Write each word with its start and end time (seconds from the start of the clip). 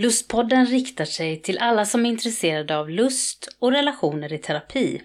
Lustpodden 0.00 0.66
riktar 0.66 1.04
sig 1.04 1.42
till 1.42 1.58
alla 1.58 1.84
som 1.84 2.06
är 2.06 2.10
intresserade 2.10 2.78
av 2.78 2.90
lust 2.90 3.56
och 3.58 3.72
relationer 3.72 4.32
i 4.32 4.38
terapi. 4.38 5.02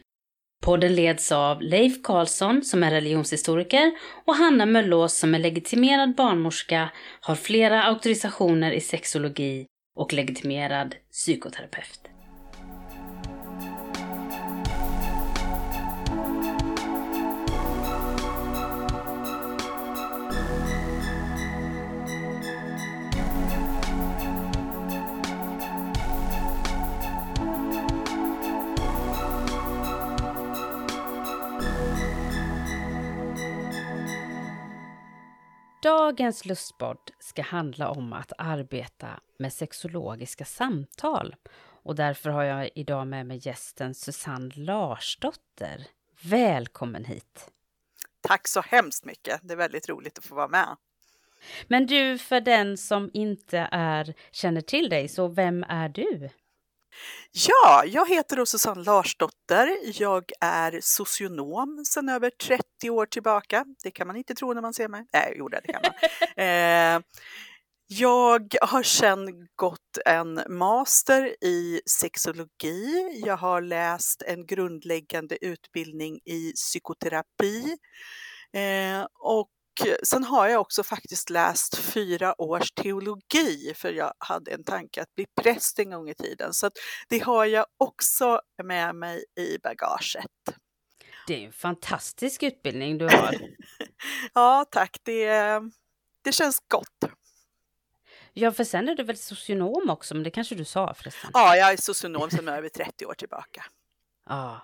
Podden 0.66 0.96
leds 0.96 1.32
av 1.32 1.62
Leif 1.62 2.04
Karlsson 2.04 2.64
som 2.64 2.84
är 2.84 2.92
religionshistoriker 2.92 3.92
och 4.26 4.36
Hanna 4.36 4.66
Möllås 4.66 5.18
som 5.18 5.36
är 5.36 5.40
legitimerad 5.40 6.16
barnmorska, 6.16 6.90
har 7.22 7.36
flera 7.36 7.84
auktorisationer 7.84 8.72
i 8.72 8.82
sexologi 8.82 9.66
och 9.96 10.14
legitimerad 10.14 10.96
psykoterapeut. 11.12 12.05
Dagens 35.86 36.46
lustpodd 36.46 37.12
ska 37.20 37.42
handla 37.42 37.90
om 37.90 38.14
att 38.14 38.32
arbeta 38.38 39.20
med 39.40 39.54
sexologiska 39.54 40.46
samtal. 40.46 41.36
Och 41.84 41.96
därför 41.96 42.30
har 42.30 42.44
jag 42.44 42.70
idag 42.76 43.08
med 43.08 43.26
mig 43.26 43.40
gästen 43.44 43.94
Susanne 43.94 44.52
Larsdotter. 44.56 45.88
Välkommen 46.22 47.06
hit! 47.06 47.52
Tack 48.22 48.48
så 48.48 48.62
hemskt 48.62 49.06
mycket! 49.06 49.40
Det 49.44 49.54
är 49.54 49.58
väldigt 49.58 49.90
roligt 49.90 50.18
att 50.18 50.26
få 50.26 50.36
vara 50.36 50.48
med. 50.48 50.76
Men 51.68 51.86
du, 51.86 52.18
för 52.18 52.42
den 52.42 52.78
som 52.78 53.12
inte 53.14 53.68
är, 53.72 54.14
känner 54.32 54.62
till 54.62 54.90
dig, 54.90 55.08
så 55.08 55.28
vem 55.28 55.64
är 55.64 55.90
du? 55.90 56.30
Ja, 57.32 57.84
jag 57.86 58.10
heter 58.10 58.36
då 58.36 58.46
Susanne 58.46 58.84
Larsdotter. 58.84 59.78
Jag 60.02 60.32
är 60.42 60.80
socionom 60.82 61.86
sedan 61.86 62.10
över 62.10 62.30
30 62.30 62.90
år 62.90 63.06
tillbaka. 63.06 63.66
Det 63.84 63.92
kan 63.92 64.08
man 64.08 64.16
inte 64.16 64.36
tro 64.36 64.54
när 64.54 64.62
man 64.62 64.74
ser 64.74 64.88
mig. 64.88 65.06
Nej, 65.14 65.34
jo, 65.38 65.48
det 65.50 65.62
kan 65.62 65.82
man. 65.84 65.94
eh, 66.46 67.02
jag 67.88 68.56
har 68.62 68.84
sedan 68.84 69.48
gått 69.56 69.98
en 70.06 70.42
master 70.50 71.36
i 71.44 71.82
sexologi. 71.86 73.12
Jag 73.26 73.38
har 73.38 73.62
läst 73.62 74.22
en 74.22 74.46
grundläggande 74.46 75.46
utbildning 75.46 76.20
i 76.26 76.52
psykoterapi 76.56 77.78
eh, 78.54 79.08
och 79.20 79.50
sen 80.04 80.24
har 80.24 80.48
jag 80.48 80.62
också 80.62 80.84
faktiskt 80.84 81.30
läst 81.30 81.78
fyra 81.78 82.42
års 82.42 82.72
teologi 82.72 83.74
för 83.76 83.94
jag 83.94 84.14
hade 84.18 84.52
en 84.52 84.64
tanke 84.64 85.02
att 85.02 85.16
bli 85.16 85.26
präst 85.42 85.80
en 85.80 85.90
gång 85.90 86.10
i 86.10 86.14
tiden. 86.14 86.54
Så 86.54 86.70
det 87.10 87.20
har 87.20 87.46
jag 87.46 87.66
också 87.78 88.42
med 88.64 88.96
mig 88.96 89.26
i 89.40 89.58
bagaget. 89.64 90.32
Det 91.28 91.42
är 91.42 91.46
en 91.46 91.54
fantastisk 91.54 92.44
utbildning 92.44 92.98
du 92.98 93.06
har. 93.06 93.36
ja, 94.34 94.66
tack. 94.72 94.98
Det, 95.04 95.62
det 96.24 96.32
känns 96.32 96.60
gott. 96.68 97.12
Ja, 98.34 98.52
för 98.52 98.64
sen 98.64 98.90
är 98.90 98.96
du 98.96 99.04
väl 99.04 99.18
socionom 99.18 99.90
också, 99.90 100.14
men 100.14 100.24
det 100.24 100.32
kanske 100.32 100.56
du 100.56 100.66
sa 100.66 100.94
förresten? 100.94 101.30
Ja, 101.34 101.56
jag 101.56 101.74
är 101.74 101.78
socionom 101.78 102.30
sedan 102.30 102.48
över 102.48 102.70
30 102.70 103.06
år 103.06 103.14
tillbaka. 103.14 103.66
Ja, 104.30 104.62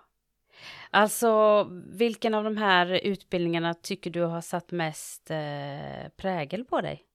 Alltså, 0.93 1.63
vilken 1.97 2.33
av 2.33 2.43
de 2.43 2.57
här 2.57 2.99
utbildningarna 3.03 3.73
tycker 3.73 4.09
du 4.09 4.21
har 4.21 4.41
satt 4.41 4.71
mest 4.71 5.31
eh, 5.31 6.09
prägel 6.17 6.65
på 6.65 6.81
dig? 6.81 7.05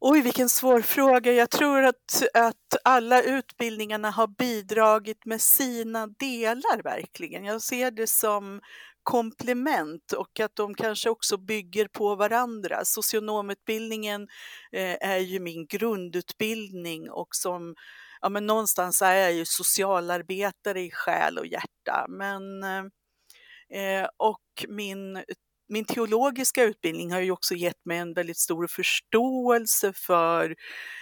Oj, 0.00 0.20
vilken 0.22 0.48
svår 0.48 0.80
fråga. 0.80 1.32
Jag 1.32 1.50
tror 1.50 1.84
att, 1.84 2.22
att 2.34 2.76
alla 2.84 3.22
utbildningarna 3.22 4.10
har 4.10 4.26
bidragit 4.26 5.24
med 5.24 5.40
sina 5.40 6.06
delar 6.06 6.82
verkligen. 6.82 7.44
Jag 7.44 7.62
ser 7.62 7.90
det 7.90 8.10
som 8.10 8.60
komplement 9.02 10.12
och 10.12 10.40
att 10.40 10.56
de 10.56 10.74
kanske 10.74 11.10
också 11.10 11.36
bygger 11.36 11.88
på 11.88 12.14
varandra. 12.14 12.84
Socionomutbildningen 12.84 14.22
eh, 14.72 15.08
är 15.10 15.18
ju 15.18 15.40
min 15.40 15.66
grundutbildning 15.66 17.10
och 17.10 17.28
som 17.30 17.74
ja, 18.24 18.28
men 18.28 18.46
någonstans 18.46 19.02
är 19.02 19.14
jag 19.14 19.32
ju 19.32 19.44
socialarbetare 19.44 20.80
i 20.80 20.90
själ 20.90 21.38
och 21.38 21.46
hjärta. 21.46 22.06
Men, 22.08 22.62
eh, 22.62 22.84
eh, 23.80 24.08
och 24.16 24.64
min, 24.68 25.24
min 25.68 25.84
teologiska 25.84 26.64
utbildning 26.64 27.12
har 27.12 27.20
ju 27.20 27.30
också 27.30 27.54
gett 27.54 27.84
mig 27.84 27.98
en 27.98 28.14
väldigt 28.14 28.38
stor 28.38 28.66
förståelse 28.66 29.92
för 29.92 30.56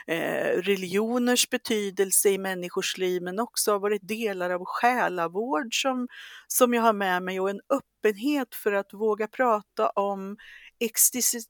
eh, 0.06 0.62
religioners 0.62 1.50
betydelse 1.50 2.28
i 2.30 2.38
människors 2.38 2.98
liv, 2.98 3.22
men 3.22 3.38
också 3.40 3.72
har 3.72 3.78
varit 3.78 4.08
delar 4.08 4.50
av 4.50 4.64
själavård 4.64 5.82
som, 5.82 6.08
som 6.48 6.74
jag 6.74 6.82
har 6.82 6.92
med 6.92 7.22
mig 7.22 7.40
och 7.40 7.50
en 7.50 7.60
öppenhet 7.70 8.54
för 8.54 8.72
att 8.72 8.92
våga 8.92 9.28
prata 9.28 9.90
om 9.90 10.36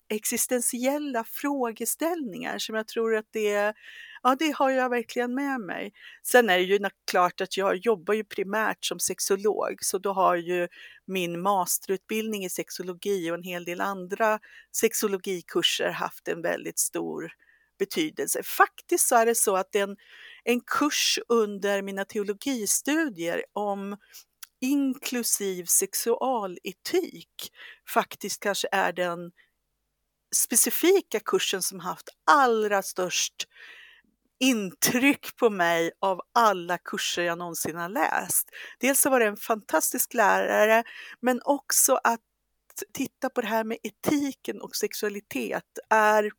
existentiella 0.09 1.25
frågeställningar 1.25 2.59
som 2.59 2.75
jag 2.75 2.88
tror 2.88 3.16
att 3.16 3.27
det 3.32 3.75
Ja, 4.22 4.37
det 4.38 4.50
har 4.50 4.71
jag 4.71 4.91
verkligen 4.91 5.34
med 5.34 5.60
mig. 5.60 5.93
Sen 6.22 6.50
är 6.50 6.59
det 6.59 6.65
ju 6.65 6.78
klart 7.10 7.41
att 7.41 7.56
jag 7.56 7.77
jobbar 7.77 8.15
ju 8.15 8.25
primärt 8.25 8.84
som 8.84 8.99
sexolog, 8.99 9.77
så 9.81 9.99
då 9.99 10.12
har 10.12 10.37
ju 10.37 10.69
min 11.06 11.41
masterutbildning 11.43 12.44
i 12.44 12.50
sexologi 12.50 13.31
och 13.31 13.34
en 13.34 13.43
hel 13.43 13.65
del 13.65 13.81
andra 13.81 14.38
sexologikurser 14.77 15.91
haft 15.91 16.28
en 16.28 16.43
väldigt 16.43 16.78
stor 16.78 17.32
betydelse. 17.78 18.43
Faktiskt 18.43 19.09
så 19.09 19.16
är 19.16 19.27
det 19.27 19.34
så 19.34 19.56
att 19.56 19.75
en, 19.75 19.97
en 20.44 20.61
kurs 20.61 21.19
under 21.28 21.82
mina 21.82 22.05
teologistudier 22.05 23.44
om 23.53 23.97
inklusiv 24.61 25.65
sexualetik 25.65 27.53
faktiskt 27.88 28.41
kanske 28.41 28.69
är 28.72 28.93
den 28.93 29.32
specifika 30.34 31.21
kursen 31.21 31.62
som 31.62 31.81
haft 31.81 32.09
allra 32.27 32.82
störst 32.82 33.47
intryck 34.42 35.36
på 35.36 35.50
mig 35.50 35.91
av 36.00 36.20
alla 36.34 36.78
kurser 36.78 37.22
jag 37.22 37.38
någonsin 37.38 37.76
har 37.76 37.88
läst. 37.88 38.48
Dels 38.80 39.00
så 39.00 39.10
var 39.10 39.20
det 39.20 39.26
en 39.26 39.36
fantastisk 39.36 40.14
lärare, 40.14 40.84
men 41.20 41.41
också 41.44 42.00
att 42.04 42.20
titta 42.92 43.31
på 43.31 43.41
det 43.41 43.47
här 43.47 43.64
med 43.64 43.78
etiken 43.82 44.60
och 44.60 44.76
sexualitet 44.76 45.78
är 45.91 46.31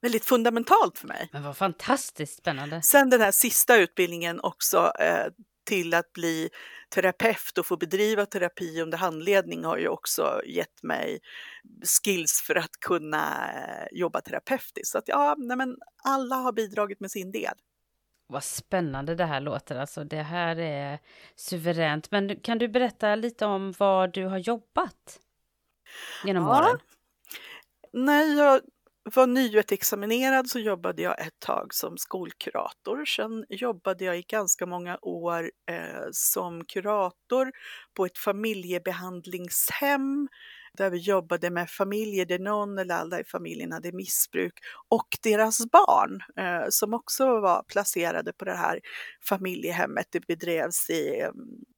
väldigt 0.00 0.24
fundamentalt 0.24 0.98
för 0.98 1.08
mig. 1.08 1.28
Men 1.32 1.42
vad 1.42 1.56
fantastiskt 1.56 2.38
spännande. 2.38 2.82
Sen 2.82 3.10
den 3.10 3.20
här 3.20 3.32
sista 3.32 3.76
utbildningen 3.76 4.40
också 4.40 4.92
eh, 5.00 5.26
till 5.64 5.94
att 5.94 6.12
bli 6.12 6.50
terapeut 6.88 7.58
och 7.58 7.66
få 7.66 7.76
bedriva 7.76 8.26
terapi 8.26 8.80
under 8.80 8.98
handledning 8.98 9.64
har 9.64 9.78
ju 9.78 9.88
också 9.88 10.42
gett 10.46 10.82
mig 10.82 11.18
skills 12.04 12.42
för 12.46 12.54
att 12.54 12.80
kunna 12.80 13.50
eh, 13.52 13.98
jobba 13.98 14.20
terapeutiskt. 14.20 14.86
Så 14.92 14.98
att 14.98 15.08
ja, 15.08 15.34
nej 15.38 15.56
men 15.56 15.76
alla 16.04 16.36
har 16.36 16.52
bidragit 16.52 17.00
med 17.00 17.10
sin 17.10 17.32
del. 17.32 17.54
Vad 18.26 18.44
spännande 18.44 19.14
det 19.14 19.24
här 19.24 19.40
låter, 19.40 19.76
alltså 19.76 20.04
det 20.04 20.22
här 20.22 20.56
är 20.56 20.98
suveränt. 21.36 22.10
Men 22.10 22.40
kan 22.40 22.58
du 22.58 22.68
berätta 22.68 23.14
lite 23.14 23.46
om 23.46 23.72
var 23.78 24.08
du 24.08 24.24
har 24.24 24.38
jobbat 24.38 25.20
genom 26.24 26.44
ja. 26.44 26.58
åren? 26.58 26.78
När 27.92 28.38
jag 28.38 28.60
var 29.16 29.26
nyutexaminerad 29.26 30.50
så 30.50 30.58
jobbade 30.58 31.02
jag 31.02 31.20
ett 31.20 31.38
tag 31.38 31.74
som 31.74 31.98
skolkurator. 31.98 33.04
Sen 33.04 33.44
jobbade 33.48 34.04
jag 34.04 34.18
i 34.18 34.24
ganska 34.28 34.66
många 34.66 34.98
år 35.02 35.50
eh, 35.70 36.08
som 36.12 36.64
kurator 36.64 37.52
på 37.96 38.06
ett 38.06 38.18
familjebehandlingshem 38.18 40.28
där 40.78 40.90
vi 40.90 40.98
jobbade 40.98 41.50
med 41.50 41.70
familjer 41.70 42.26
där 42.26 42.38
någon 42.38 42.78
eller 42.78 42.94
alla 42.94 43.20
i 43.20 43.24
familjen 43.24 43.72
hade 43.72 43.92
missbruk 43.92 44.52
och 44.88 45.08
deras 45.22 45.58
barn 45.66 46.20
eh, 46.36 46.66
som 46.70 46.94
också 46.94 47.40
var 47.40 47.62
placerade 47.62 48.32
på 48.32 48.44
det 48.44 48.56
här 48.56 48.80
familjehemmet. 49.28 50.06
Det 50.10 50.26
bedrevs 50.26 50.90
i, 50.90 51.20
mm, 51.20 51.34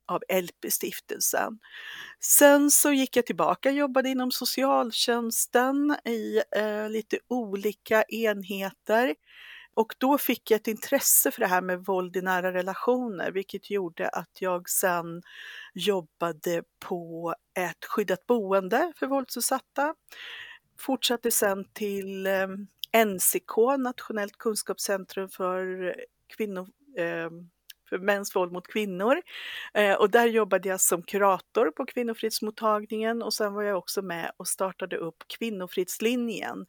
av 0.06 0.22
LP-stiftelsen. 0.28 1.58
Sen 2.20 2.70
så 2.70 2.92
gick 2.92 3.16
jag 3.16 3.26
tillbaka 3.26 3.68
och 3.68 3.74
jobbade 3.74 4.08
inom 4.08 4.30
socialtjänsten 4.30 5.96
i 6.04 6.42
eh, 6.56 6.90
lite 6.90 7.18
olika 7.28 8.02
enheter. 8.02 9.14
Och 9.80 9.94
då 9.98 10.18
fick 10.18 10.50
jag 10.50 10.60
ett 10.60 10.68
intresse 10.68 11.30
för 11.30 11.40
det 11.40 11.46
här 11.46 11.62
med 11.62 11.84
våld 11.84 12.16
i 12.16 12.22
nära 12.22 12.52
relationer, 12.52 13.30
vilket 13.30 13.70
gjorde 13.70 14.08
att 14.08 14.30
jag 14.40 14.68
sen 14.68 15.22
jobbade 15.74 16.62
på 16.78 17.34
ett 17.54 17.84
skyddat 17.84 18.26
boende 18.26 18.92
för 18.96 19.06
våldsutsatta. 19.06 19.94
Fortsatte 20.78 21.30
sen 21.30 21.64
till 21.72 22.26
ehm, 22.26 22.66
NCK, 23.06 23.56
Nationellt 23.78 24.38
kunskapscentrum 24.38 25.28
för 25.28 25.94
kvinnor 26.36 26.68
ehm, 26.98 27.50
för 27.88 27.98
mäns 27.98 28.36
våld 28.36 28.52
mot 28.52 28.68
kvinnor. 28.68 29.22
Eh, 29.74 29.94
och 29.94 30.10
där 30.10 30.26
jobbade 30.26 30.68
jag 30.68 30.80
som 30.80 31.02
kurator 31.02 31.70
på 31.70 31.86
kvinnofridsmottagningen 31.86 33.22
och 33.22 33.34
sen 33.34 33.54
var 33.54 33.62
jag 33.62 33.78
också 33.78 34.02
med 34.02 34.32
och 34.36 34.48
startade 34.48 34.96
upp 34.96 35.24
Kvinnofridslinjen. 35.38 36.66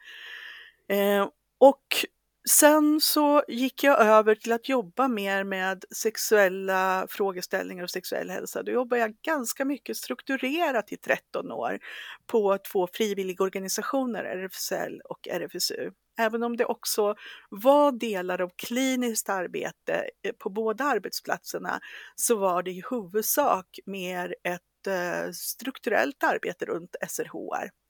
Eh, 0.88 1.28
och 1.58 2.06
Sen 2.50 3.02
så 3.02 3.44
gick 3.48 3.84
jag 3.84 4.00
över 4.00 4.36
till 4.36 4.52
att 4.52 4.70
jobba 4.70 5.08
mer 5.08 5.44
med 5.44 5.86
sexuella 5.96 7.08
frågeställningar 7.10 7.84
och 7.84 7.90
sexuell 7.90 8.30
hälsa. 8.30 8.64
Då 8.64 8.72
jobbade 8.72 9.02
jag 9.02 9.16
ganska 9.22 9.66
mycket 9.66 9.98
strukturerat 9.98 10.92
i 10.92 10.98
13 10.98 11.52
år 11.52 11.80
på 12.28 12.58
två 12.72 12.88
frivilligorganisationer, 12.94 14.24
RFSL 14.24 15.02
och 15.10 15.28
RFSU. 15.28 15.92
Även 16.20 16.44
om 16.44 16.58
det 16.58 16.66
också 16.66 17.16
var 17.50 17.92
delar 17.92 18.42
av 18.42 18.52
kliniskt 18.56 19.30
arbete 19.30 20.10
eh, 20.24 20.34
på 20.40 20.50
båda 20.50 20.84
arbetsplatserna 20.84 21.80
så 22.16 22.36
var 22.36 22.64
det 22.64 22.72
i 22.72 22.84
huvudsak 22.90 23.80
mer 23.86 24.36
ett 24.44 24.88
eh, 24.88 25.32
strukturellt 25.32 26.24
arbete 26.24 26.66
runt 26.66 26.96
SRHR. 27.08 27.81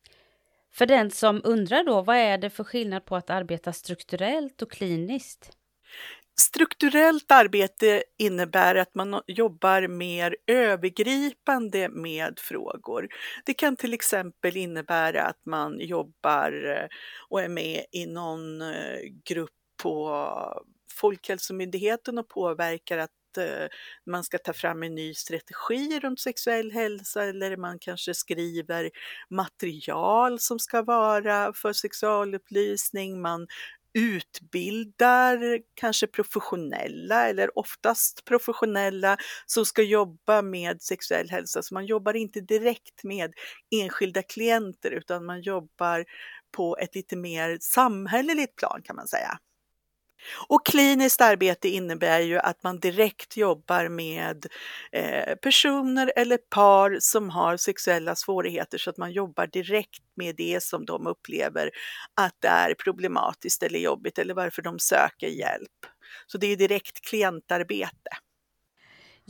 För 0.73 0.85
den 0.85 1.11
som 1.11 1.41
undrar 1.43 1.83
då, 1.83 2.01
vad 2.01 2.15
är 2.15 2.37
det 2.37 2.49
för 2.49 2.63
skillnad 2.63 3.05
på 3.05 3.15
att 3.15 3.29
arbeta 3.29 3.73
strukturellt 3.73 4.61
och 4.61 4.71
kliniskt? 4.71 5.51
Strukturellt 6.39 7.31
arbete 7.31 8.03
innebär 8.17 8.75
att 8.75 8.95
man 8.95 9.21
jobbar 9.27 9.87
mer 9.87 10.35
övergripande 10.47 11.89
med 11.89 12.39
frågor. 12.39 13.07
Det 13.45 13.53
kan 13.53 13.75
till 13.75 13.93
exempel 13.93 14.57
innebära 14.57 15.23
att 15.23 15.45
man 15.45 15.79
jobbar 15.79 16.77
eh, 16.77 16.87
och 17.29 17.41
är 17.41 17.49
med 17.49 17.85
i 17.91 18.05
någon 18.05 18.61
eh, 18.61 18.99
grupp 19.25 19.49
på 19.83 20.25
Folkhälsomyndigheten 20.93 22.17
och 22.17 22.29
påverkar 22.29 22.97
att 22.97 23.11
Eh, 23.37 23.67
man 24.05 24.23
ska 24.23 24.37
ta 24.37 24.53
fram 24.53 24.83
en 24.83 24.95
ny 24.95 25.13
strategi 25.13 25.99
runt 25.99 26.19
sexuell 26.19 26.71
hälsa 26.71 27.23
eller 27.23 27.57
man 27.57 27.79
kanske 27.79 28.13
skriver 28.13 28.89
material 29.29 30.39
som 30.39 30.59
ska 30.59 30.81
vara 30.81 31.53
för 31.53 31.73
sexualupplysning. 31.73 33.21
Man 33.21 33.47
utbildar 33.93 35.59
kanske 35.73 36.07
professionella 36.07 37.29
eller 37.29 37.59
oftast 37.59 38.25
professionella 38.25 39.17
som 39.45 39.65
ska 39.65 39.81
jobba 39.81 40.41
med 40.41 40.81
sexuell 40.81 41.29
hälsa. 41.29 41.61
Så 41.63 41.73
man 41.73 41.85
jobbar 41.85 42.13
inte 42.15 42.41
direkt 42.41 43.03
med 43.03 43.33
enskilda 43.75 44.21
klienter 44.23 44.91
utan 44.91 45.25
man 45.25 45.41
jobbar 45.41 46.05
på 46.51 46.77
ett 46.77 46.95
lite 46.95 47.15
mer 47.15 47.57
samhälleligt 47.61 48.55
plan 48.55 48.81
kan 48.83 48.95
man 48.95 49.07
säga. 49.07 49.39
Och 50.47 50.65
kliniskt 50.65 51.21
arbete 51.21 51.69
innebär 51.69 52.19
ju 52.19 52.37
att 52.39 52.63
man 52.63 52.79
direkt 52.79 53.37
jobbar 53.37 53.89
med 53.89 54.45
eh, 54.91 55.35
personer 55.35 56.11
eller 56.15 56.37
par 56.37 56.97
som 56.99 57.29
har 57.29 57.57
sexuella 57.57 58.15
svårigheter 58.15 58.77
så 58.77 58.89
att 58.89 58.97
man 58.97 59.11
jobbar 59.11 59.47
direkt 59.47 60.03
med 60.15 60.35
det 60.35 60.63
som 60.63 60.85
de 60.85 61.07
upplever 61.07 61.69
att 62.21 62.35
det 62.39 62.47
är 62.47 62.73
problematiskt 62.73 63.63
eller 63.63 63.79
jobbigt 63.79 64.19
eller 64.19 64.33
varför 64.33 64.61
de 64.61 64.79
söker 64.79 65.27
hjälp. 65.27 65.85
Så 66.27 66.37
det 66.37 66.47
är 66.47 66.57
direkt 66.57 67.01
klientarbete. 67.01 68.11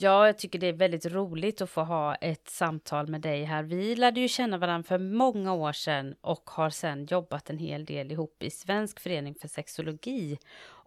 Ja, 0.03 0.25
jag 0.25 0.37
tycker 0.37 0.59
det 0.59 0.67
är 0.67 0.73
väldigt 0.73 1.05
roligt 1.05 1.61
att 1.61 1.69
få 1.69 1.81
ha 1.81 2.15
ett 2.15 2.49
samtal 2.49 3.07
med 3.07 3.21
dig 3.21 3.43
här. 3.43 3.63
Vi 3.63 3.95
lärde 3.95 4.19
ju 4.19 4.27
känna 4.27 4.57
varandra 4.57 4.87
för 4.87 4.97
många 4.97 5.53
år 5.53 5.73
sedan 5.73 6.15
och 6.21 6.49
har 6.49 6.69
sedan 6.69 7.05
jobbat 7.05 7.49
en 7.49 7.57
hel 7.57 7.85
del 7.85 8.11
ihop 8.11 8.43
i 8.43 8.49
Svensk 8.49 8.99
förening 8.99 9.35
för 9.35 9.47
sexologi 9.47 10.37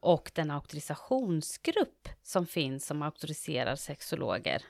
och 0.01 0.31
den 0.35 0.51
auktorisationsgrupp 0.51 2.09
som 2.23 2.47
finns 2.47 2.87
som 2.87 3.03
auktoriserar 3.03 3.77
sexologer. 3.77 4.63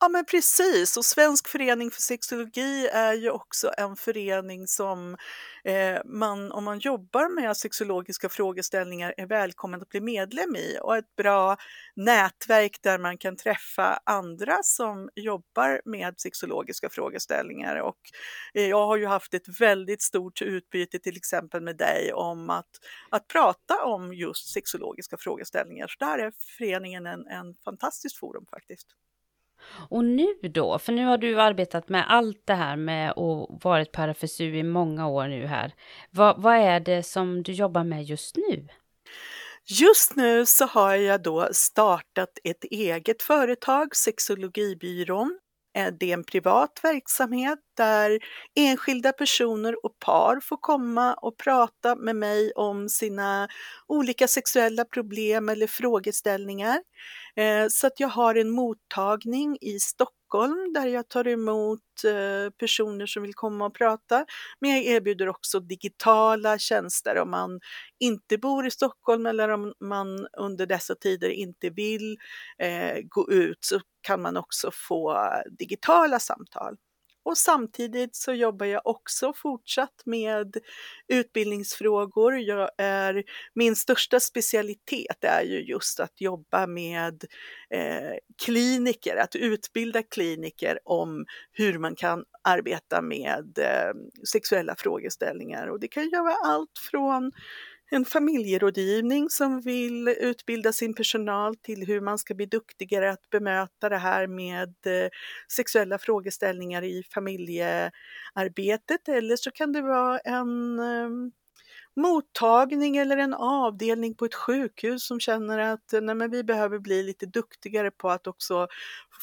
Ja 0.00 0.08
men 0.08 0.24
precis 0.24 0.96
och 0.96 1.04
Svensk 1.04 1.48
förening 1.48 1.90
för 1.90 2.00
sexologi 2.00 2.88
är 2.92 3.12
ju 3.12 3.30
också 3.30 3.70
en 3.78 3.96
förening 3.96 4.66
som 4.66 5.16
eh, 5.64 5.98
man 6.04 6.52
om 6.52 6.64
man 6.64 6.78
jobbar 6.78 7.34
med 7.34 7.56
sexologiska 7.56 8.28
frågeställningar 8.28 9.14
är 9.16 9.26
välkommen 9.26 9.82
att 9.82 9.88
bli 9.88 10.00
medlem 10.00 10.56
i 10.56 10.78
och 10.82 10.96
ett 10.96 11.16
bra 11.16 11.56
nätverk 11.96 12.78
där 12.82 12.98
man 12.98 13.18
kan 13.18 13.36
träffa 13.36 14.00
andra 14.04 14.58
som 14.62 15.10
jobbar 15.14 15.80
med 15.84 16.20
sexologiska 16.20 16.90
frågeställningar 16.90 17.76
och 17.76 18.00
eh, 18.54 18.68
jag 18.68 18.86
har 18.86 18.96
ju 18.96 19.06
haft 19.06 19.34
ett 19.34 19.60
väldigt 19.60 20.02
stort 20.02 20.42
utbyte 20.42 20.98
till 20.98 21.16
exempel 21.16 21.60
med 21.62 21.76
dig 21.76 22.12
om 22.12 22.50
att, 22.50 22.70
att 23.10 23.28
prata 23.28 23.84
om 23.84 24.14
just 24.14 24.52
sexologiska 24.52 25.16
frågeställningar. 25.18 25.88
Så 25.88 26.04
där 26.04 26.18
är 26.18 26.32
föreningen 26.58 27.06
en, 27.06 27.26
en 27.26 27.54
fantastisk 27.64 28.18
forum 28.20 28.46
faktiskt. 28.50 28.86
Och 29.88 30.04
nu 30.04 30.34
då, 30.42 30.78
för 30.78 30.92
nu 30.92 31.04
har 31.04 31.18
du 31.18 31.40
arbetat 31.40 31.88
med 31.88 32.04
allt 32.08 32.42
det 32.44 32.54
här 32.54 32.76
med 32.76 33.12
och 33.12 33.60
varit 33.62 33.92
på 33.92 34.02
RFSU 34.02 34.56
i 34.56 34.62
många 34.62 35.08
år 35.08 35.28
nu 35.28 35.46
här. 35.46 35.74
Vad, 36.10 36.42
vad 36.42 36.56
är 36.56 36.80
det 36.80 37.02
som 37.02 37.42
du 37.42 37.52
jobbar 37.52 37.84
med 37.84 38.04
just 38.04 38.36
nu? 38.36 38.68
Just 39.68 40.16
nu 40.16 40.46
så 40.46 40.66
har 40.66 40.94
jag 40.94 41.22
då 41.22 41.48
startat 41.52 42.38
ett 42.44 42.64
eget 42.64 43.22
företag, 43.22 43.96
Sexologibyrån. 43.96 45.38
Eh, 45.76 45.92
det 46.00 46.10
är 46.10 46.14
en 46.14 46.24
privat 46.24 46.80
verksamhet 46.82 47.58
där 47.76 48.18
enskilda 48.54 49.12
personer 49.12 49.84
och 49.86 49.98
par 49.98 50.40
får 50.40 50.56
komma 50.60 51.14
och 51.14 51.36
prata 51.38 51.96
med 51.96 52.16
mig 52.16 52.52
om 52.56 52.88
sina 52.88 53.48
olika 53.88 54.28
sexuella 54.28 54.84
problem 54.84 55.48
eller 55.48 55.66
frågeställningar. 55.66 56.78
Eh, 57.36 57.66
så 57.70 57.86
att 57.86 58.00
jag 58.00 58.08
har 58.08 58.34
en 58.34 58.50
mottagning 58.50 59.58
i 59.60 59.78
Stockholm 59.80 60.25
där 60.74 60.86
jag 60.86 61.08
tar 61.08 61.28
emot 61.28 61.80
eh, 62.04 62.50
personer 62.50 63.06
som 63.06 63.22
vill 63.22 63.34
komma 63.34 63.66
och 63.66 63.74
prata. 63.74 64.26
Men 64.60 64.70
jag 64.70 64.84
erbjuder 64.84 65.28
också 65.28 65.60
digitala 65.60 66.58
tjänster 66.58 67.18
om 67.18 67.30
man 67.30 67.60
inte 67.98 68.38
bor 68.38 68.66
i 68.66 68.70
Stockholm 68.70 69.26
eller 69.26 69.48
om 69.48 69.72
man 69.80 70.26
under 70.38 70.66
dessa 70.66 70.94
tider 70.94 71.28
inte 71.28 71.70
vill 71.70 72.16
eh, 72.58 72.98
gå 73.08 73.30
ut 73.30 73.58
så 73.60 73.80
kan 74.02 74.22
man 74.22 74.36
också 74.36 74.70
få 74.72 75.28
digitala 75.58 76.18
samtal. 76.18 76.76
Och 77.26 77.38
samtidigt 77.38 78.16
så 78.16 78.32
jobbar 78.32 78.66
jag 78.66 78.82
också 78.84 79.32
fortsatt 79.32 80.02
med 80.04 80.56
utbildningsfrågor. 81.08 82.38
Jag 82.38 82.70
är, 82.78 83.24
min 83.54 83.76
största 83.76 84.20
specialitet 84.20 85.24
är 85.24 85.42
ju 85.42 85.64
just 85.64 86.00
att 86.00 86.20
jobba 86.20 86.66
med 86.66 87.24
eh, 87.70 88.14
kliniker, 88.44 89.16
att 89.16 89.36
utbilda 89.36 90.02
kliniker 90.02 90.78
om 90.84 91.26
hur 91.52 91.78
man 91.78 91.94
kan 91.96 92.24
arbeta 92.44 93.02
med 93.02 93.58
eh, 93.58 93.94
sexuella 94.32 94.74
frågeställningar. 94.78 95.66
Och 95.66 95.80
det 95.80 95.88
kan 95.88 96.04
ju 96.04 96.10
vara 96.10 96.36
allt 96.44 96.78
från 96.90 97.32
en 97.90 98.04
familjerådgivning 98.04 99.30
som 99.30 99.60
vill 99.60 100.08
utbilda 100.08 100.72
sin 100.72 100.94
personal 100.94 101.56
till 101.56 101.86
hur 101.86 102.00
man 102.00 102.18
ska 102.18 102.34
bli 102.34 102.46
duktigare 102.46 103.10
att 103.10 103.30
bemöta 103.30 103.88
det 103.88 103.98
här 103.98 104.26
med 104.26 104.74
eh, 104.86 105.08
sexuella 105.52 105.98
frågeställningar 105.98 106.82
i 106.82 107.02
familjearbetet. 107.14 109.08
Eller 109.08 109.36
så 109.36 109.50
kan 109.50 109.72
det 109.72 109.82
vara 109.82 110.18
en 110.18 110.78
eh, 110.78 111.08
mottagning 111.96 112.96
eller 112.96 113.16
en 113.16 113.34
avdelning 113.34 114.14
på 114.14 114.24
ett 114.24 114.34
sjukhus 114.34 115.06
som 115.06 115.20
känner 115.20 115.58
att 115.58 115.92
eh, 115.92 116.00
nej, 116.00 116.14
men 116.14 116.30
vi 116.30 116.44
behöver 116.44 116.78
bli 116.78 117.02
lite 117.02 117.26
duktigare 117.26 117.90
på 117.90 118.10
att 118.10 118.26
också 118.26 118.68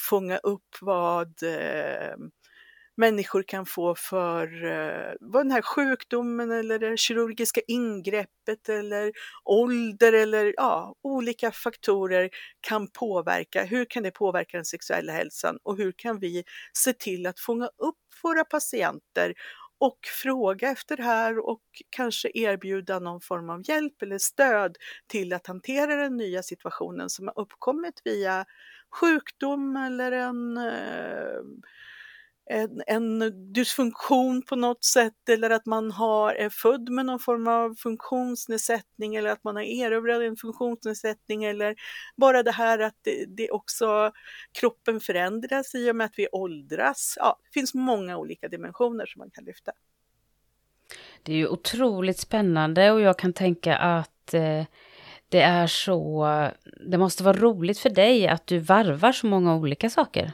fånga 0.09 0.37
upp 0.37 0.77
vad 0.81 1.43
eh, 1.43 2.15
människor 2.97 3.43
kan 3.43 3.65
få 3.65 3.95
för 3.95 4.65
eh, 4.65 5.13
vad 5.19 5.45
den 5.45 5.51
här 5.51 5.61
sjukdomen 5.61 6.51
eller 6.51 6.79
det 6.79 6.97
kirurgiska 6.97 7.61
ingreppet 7.67 8.69
eller 8.69 9.11
ålder 9.45 10.13
eller 10.13 10.53
ja, 10.57 10.95
olika 11.01 11.51
faktorer 11.51 12.29
kan 12.61 12.87
påverka. 12.87 13.63
Hur 13.63 13.85
kan 13.85 14.03
det 14.03 14.11
påverka 14.11 14.57
den 14.57 14.65
sexuella 14.65 15.13
hälsan 15.13 15.57
och 15.63 15.77
hur 15.77 15.91
kan 15.91 16.19
vi 16.19 16.43
se 16.73 16.93
till 16.93 17.25
att 17.25 17.39
fånga 17.39 17.65
upp 17.65 17.95
våra 18.23 18.43
patienter 18.43 19.33
och 19.79 19.99
fråga 20.23 20.69
efter 20.69 20.97
det 20.97 21.03
här 21.03 21.39
och 21.49 21.61
kanske 21.89 22.31
erbjuda 22.33 22.99
någon 22.99 23.21
form 23.21 23.49
av 23.49 23.61
hjälp 23.69 24.01
eller 24.01 24.17
stöd 24.17 24.77
till 25.07 25.33
att 25.33 25.47
hantera 25.47 25.95
den 25.95 26.17
nya 26.17 26.43
situationen 26.43 27.09
som 27.09 27.27
har 27.27 27.39
uppkommit 27.39 28.01
via 28.05 28.45
sjukdom 28.91 29.75
eller 29.75 30.11
en 30.11 30.57
eh, 30.57 31.41
en, 32.45 32.83
en 32.87 33.19
dysfunktion 33.53 34.41
på 34.41 34.55
något 34.55 34.83
sätt 34.83 35.29
eller 35.29 35.49
att 35.49 35.65
man 35.65 35.91
har, 35.91 36.33
är 36.33 36.49
född 36.49 36.89
med 36.89 37.05
någon 37.05 37.19
form 37.19 37.47
av 37.47 37.75
funktionsnedsättning 37.75 39.15
eller 39.15 39.29
att 39.29 39.43
man 39.43 39.55
har 39.55 39.63
erövrat 39.63 40.21
en 40.21 40.35
funktionsnedsättning 40.35 41.43
eller 41.43 41.75
bara 42.15 42.43
det 42.43 42.51
här 42.51 42.79
att 42.79 42.95
det, 43.01 43.25
det 43.25 43.51
också 43.51 44.11
kroppen 44.51 44.99
förändras 44.99 45.75
i 45.75 45.91
och 45.91 45.95
med 45.95 46.05
att 46.05 46.13
vi 46.17 46.27
åldras. 46.31 47.13
Ja, 47.19 47.39
det 47.43 47.59
finns 47.59 47.73
många 47.73 48.17
olika 48.17 48.47
dimensioner 48.47 49.05
som 49.05 49.19
man 49.19 49.31
kan 49.31 49.43
lyfta. 49.43 49.71
Det 51.23 51.31
är 51.33 51.37
ju 51.37 51.47
otroligt 51.47 52.19
spännande 52.19 52.91
och 52.91 53.01
jag 53.01 53.19
kan 53.19 53.33
tänka 53.33 53.77
att 53.77 54.33
eh, 54.33 54.65
det 55.29 55.41
är 55.41 55.67
så, 55.67 56.27
det 56.89 56.97
måste 56.97 57.23
vara 57.23 57.37
roligt 57.37 57.79
för 57.79 57.89
dig 57.89 58.27
att 58.27 58.47
du 58.47 58.59
varvar 58.59 59.11
så 59.11 59.27
många 59.27 59.55
olika 59.55 59.89
saker 59.89 60.31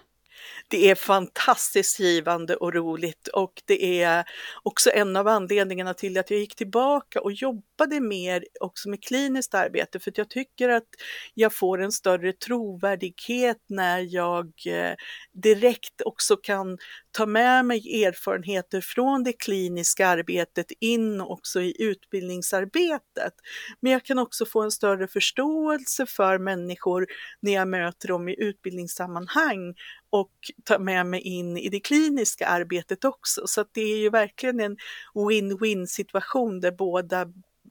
det 0.69 0.89
är 0.89 0.95
fantastiskt 0.95 1.99
givande 1.99 2.55
och 2.55 2.73
roligt 2.73 3.27
och 3.27 3.61
det 3.65 4.01
är 4.01 4.25
också 4.63 4.91
en 4.91 5.15
av 5.15 5.27
anledningarna 5.27 5.93
till 5.93 6.17
att 6.17 6.31
jag 6.31 6.39
gick 6.39 6.55
tillbaka 6.55 7.21
och 7.21 7.31
jobbade 7.31 7.68
mer 7.87 8.45
också 8.59 8.89
med 8.89 9.03
kliniskt 9.03 9.53
arbete 9.53 9.99
för 9.99 10.11
att 10.11 10.17
jag 10.17 10.29
tycker 10.29 10.69
att 10.69 10.87
jag 11.33 11.55
får 11.55 11.81
en 11.81 11.91
större 11.91 12.33
trovärdighet 12.33 13.57
när 13.69 13.99
jag 13.99 14.45
eh, 14.67 14.93
direkt 15.33 16.01
också 16.05 16.37
kan 16.37 16.77
ta 17.11 17.25
med 17.25 17.65
mig 17.65 18.03
erfarenheter 18.03 18.81
från 18.81 19.23
det 19.23 19.33
kliniska 19.33 20.07
arbetet 20.07 20.71
in 20.79 21.21
också 21.21 21.61
i 21.61 21.75
utbildningsarbetet. 21.79 23.33
Men 23.79 23.91
jag 23.91 24.05
kan 24.05 24.19
också 24.19 24.45
få 24.45 24.61
en 24.61 24.71
större 24.71 25.07
förståelse 25.07 26.05
för 26.05 26.37
människor 26.37 27.07
när 27.39 27.53
jag 27.53 27.67
möter 27.67 28.07
dem 28.07 28.29
i 28.29 28.35
utbildningssammanhang 28.39 29.75
och 30.09 30.31
ta 30.63 30.79
med 30.79 31.05
mig 31.05 31.21
in 31.21 31.57
i 31.57 31.69
det 31.69 31.79
kliniska 31.79 32.47
arbetet 32.47 33.05
också. 33.05 33.41
Så 33.45 33.65
det 33.71 33.81
är 33.81 33.97
ju 33.97 34.09
verkligen 34.09 34.59
en 34.59 34.77
win-win 35.13 35.85
situation 35.85 36.59
där 36.59 36.71
båda 36.71 37.25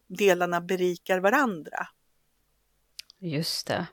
delarna 0.08 0.60
berikar 0.60 1.20
varandra. 1.20 1.88
Just 3.18 3.66
det. 3.66 3.86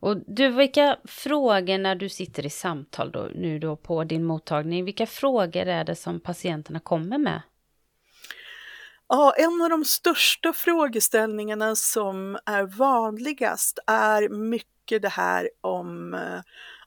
Och 0.00 0.16
du, 0.26 0.48
vilka 0.48 0.98
frågor 1.04 1.78
när 1.78 1.94
du 1.94 2.08
sitter 2.08 2.46
i 2.46 2.50
samtal 2.50 3.12
då, 3.12 3.28
nu 3.34 3.58
då 3.58 3.76
på 3.76 4.04
din 4.04 4.24
mottagning, 4.24 4.84
vilka 4.84 5.06
frågor 5.06 5.66
är 5.66 5.84
det 5.84 5.94
som 5.94 6.20
patienterna 6.20 6.80
kommer 6.80 7.18
med? 7.18 7.42
Ja, 9.08 9.34
en 9.38 9.62
av 9.62 9.70
de 9.70 9.84
största 9.84 10.52
frågeställningarna 10.52 11.76
som 11.76 12.38
är 12.46 12.62
vanligast 12.62 13.78
är 13.86 14.28
mycket 14.28 15.02
det 15.02 15.08
här 15.08 15.50
om 15.60 16.14
eh, 16.14 16.40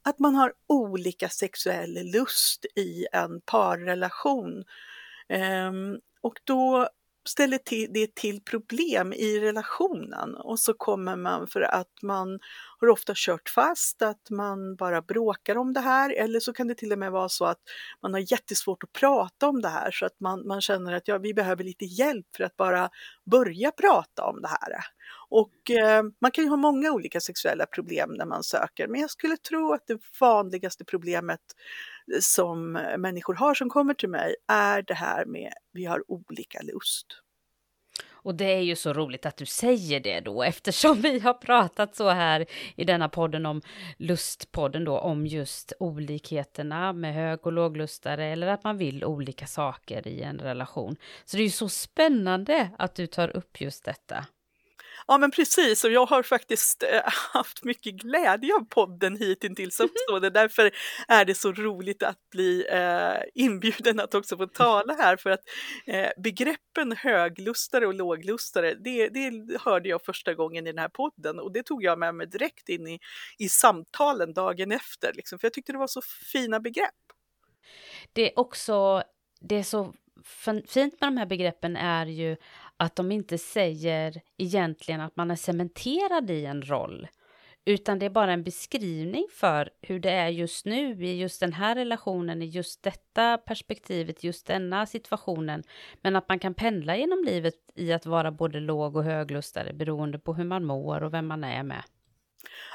att 0.03 0.19
man 0.19 0.35
har 0.35 0.53
olika 0.67 1.29
sexuell 1.29 2.11
lust 2.13 2.65
i 2.75 3.05
en 3.11 3.41
parrelation. 3.41 4.63
Ehm, 5.29 5.99
och 6.21 6.39
då 6.43 6.89
ställer 7.29 7.59
det 7.93 8.15
till 8.15 8.41
problem 8.41 9.13
i 9.13 9.39
relationen 9.39 10.35
och 10.35 10.59
så 10.59 10.73
kommer 10.73 11.15
man 11.15 11.47
för 11.47 11.61
att 11.61 12.01
man 12.01 12.39
har 12.79 12.87
ofta 12.87 13.13
kört 13.15 13.49
fast, 13.49 14.01
att 14.01 14.29
man 14.29 14.75
bara 14.75 15.01
bråkar 15.01 15.57
om 15.57 15.73
det 15.73 15.79
här 15.79 16.13
eller 16.13 16.39
så 16.39 16.53
kan 16.53 16.67
det 16.67 16.75
till 16.75 16.91
och 16.91 16.99
med 16.99 17.11
vara 17.11 17.29
så 17.29 17.45
att 17.45 17.59
man 18.01 18.13
har 18.13 18.31
jättesvårt 18.31 18.83
att 18.83 18.93
prata 18.93 19.47
om 19.47 19.61
det 19.61 19.69
här 19.69 19.91
så 19.91 20.05
att 20.05 20.19
man, 20.19 20.47
man 20.47 20.61
känner 20.61 20.93
att 20.93 21.07
ja, 21.07 21.17
vi 21.17 21.33
behöver 21.33 21.63
lite 21.63 21.85
hjälp 21.85 22.25
för 22.37 22.43
att 22.43 22.57
bara 22.57 22.89
börja 23.31 23.71
prata 23.71 24.25
om 24.25 24.41
det 24.41 24.47
här. 24.47 24.79
Och 25.29 25.71
eh, 25.71 26.03
man 26.21 26.31
kan 26.31 26.43
ju 26.43 26.49
ha 26.49 26.57
många 26.57 26.91
olika 26.91 27.19
sexuella 27.19 27.65
problem 27.65 28.13
när 28.13 28.25
man 28.25 28.43
söker, 28.43 28.87
men 28.87 29.01
jag 29.01 29.09
skulle 29.09 29.37
tro 29.37 29.73
att 29.73 29.87
det 29.87 29.99
vanligaste 30.19 30.85
problemet 30.85 31.41
som 32.21 32.71
människor 32.97 33.33
har 33.33 33.53
som 33.53 33.69
kommer 33.69 33.93
till 33.93 34.09
mig 34.09 34.35
är 34.47 34.81
det 34.81 34.93
här 34.93 35.25
med 35.25 35.53
vi 35.71 35.85
har 35.85 36.11
olika 36.11 36.61
lust. 36.61 37.07
Och 38.21 38.35
det 38.35 38.45
är 38.45 38.61
ju 38.61 38.75
så 38.75 38.93
roligt 38.93 39.25
att 39.25 39.37
du 39.37 39.45
säger 39.45 39.99
det 39.99 40.19
då, 40.19 40.43
eftersom 40.43 41.01
vi 41.01 41.19
har 41.19 41.33
pratat 41.33 41.95
så 41.95 42.09
här 42.09 42.45
i 42.75 42.83
denna 42.83 43.09
podden 43.09 43.45
om 43.45 43.61
lustpodden 43.97 44.85
då, 44.85 44.97
om 44.97 45.27
just 45.27 45.73
olikheterna 45.79 46.93
med 46.93 47.13
hög 47.13 47.45
och 47.45 47.53
låglustare 47.53 48.25
eller 48.25 48.47
att 48.47 48.63
man 48.63 48.77
vill 48.77 49.05
olika 49.05 49.47
saker 49.47 50.07
i 50.07 50.21
en 50.21 50.39
relation. 50.39 50.95
Så 51.25 51.37
det 51.37 51.43
är 51.43 51.45
ju 51.45 51.51
så 51.51 51.69
spännande 51.69 52.69
att 52.77 52.95
du 52.95 53.07
tar 53.07 53.37
upp 53.37 53.61
just 53.61 53.85
detta. 53.85 54.25
Ja 55.11 55.17
men 55.17 55.31
precis 55.31 55.83
och 55.83 55.91
jag 55.91 56.05
har 56.05 56.23
faktiskt 56.23 56.83
äh, 56.83 57.01
haft 57.33 57.63
mycket 57.63 57.93
glädje 57.93 58.55
av 58.55 58.65
podden 58.69 59.17
hittills 59.17 59.79
också. 59.79 60.11
Mm. 60.11 60.21
Det 60.21 60.29
därför 60.29 60.71
är 61.07 61.25
det 61.25 61.35
så 61.35 61.51
roligt 61.51 62.03
att 62.03 62.29
bli 62.31 62.65
äh, 62.69 63.43
inbjuden 63.43 63.99
att 63.99 64.15
också 64.15 64.37
få 64.37 64.47
tala 64.47 64.93
här 64.93 65.17
för 65.17 65.29
att 65.29 65.39
äh, 65.85 66.09
begreppen 66.17 66.91
höglustare 66.91 67.87
och 67.87 67.93
låglustare 67.93 68.73
det, 68.73 69.09
det 69.09 69.31
hörde 69.61 69.89
jag 69.89 70.05
första 70.05 70.33
gången 70.33 70.67
i 70.67 70.71
den 70.71 70.79
här 70.79 70.89
podden 70.89 71.39
och 71.39 71.51
det 71.51 71.63
tog 71.63 71.83
jag 71.83 71.99
med 71.99 72.15
mig 72.15 72.27
direkt 72.27 72.69
in 72.69 72.87
i, 72.87 72.99
i 73.37 73.49
samtalen 73.49 74.33
dagen 74.33 74.71
efter 74.71 75.13
liksom, 75.13 75.39
för 75.39 75.45
jag 75.45 75.53
tyckte 75.53 75.71
det 75.71 75.77
var 75.77 75.87
så 75.87 76.01
fina 76.31 76.59
begrepp. 76.59 76.95
Det 78.13 78.31
är 78.31 78.39
också, 78.39 79.03
det 79.41 79.55
är 79.55 79.63
så 79.63 79.93
fint 80.67 81.01
med 81.01 81.07
de 81.07 81.17
här 81.17 81.25
begreppen 81.25 81.75
är 81.75 82.05
ju 82.05 82.37
att 82.79 82.95
de 82.95 83.11
inte 83.11 83.37
säger 83.37 84.21
egentligen 84.37 85.01
att 85.01 85.15
man 85.15 85.31
är 85.31 85.35
cementerad 85.35 86.31
i 86.31 86.45
en 86.45 86.61
roll, 86.61 87.07
utan 87.65 87.99
det 87.99 88.05
är 88.05 88.09
bara 88.09 88.33
en 88.33 88.43
beskrivning 88.43 89.27
för 89.31 89.69
hur 89.81 89.99
det 89.99 90.11
är 90.11 90.27
just 90.27 90.65
nu 90.65 91.05
i 91.05 91.17
just 91.17 91.39
den 91.39 91.53
här 91.53 91.75
relationen, 91.75 92.41
i 92.41 92.45
just 92.45 92.83
detta 92.83 93.37
perspektivet, 93.37 94.23
just 94.23 94.47
denna 94.47 94.85
situationen. 94.85 95.63
Men 96.01 96.15
att 96.15 96.29
man 96.29 96.39
kan 96.39 96.53
pendla 96.53 96.97
genom 96.97 97.23
livet 97.23 97.55
i 97.75 97.93
att 97.93 98.05
vara 98.05 98.31
både 98.31 98.59
låg 98.59 98.95
och 98.95 99.03
höglustare 99.03 99.73
beroende 99.73 100.19
på 100.19 100.33
hur 100.33 100.45
man 100.45 100.65
mår 100.65 101.03
och 101.03 101.13
vem 101.13 101.27
man 101.27 101.43
är 101.43 101.63
med. 101.63 101.83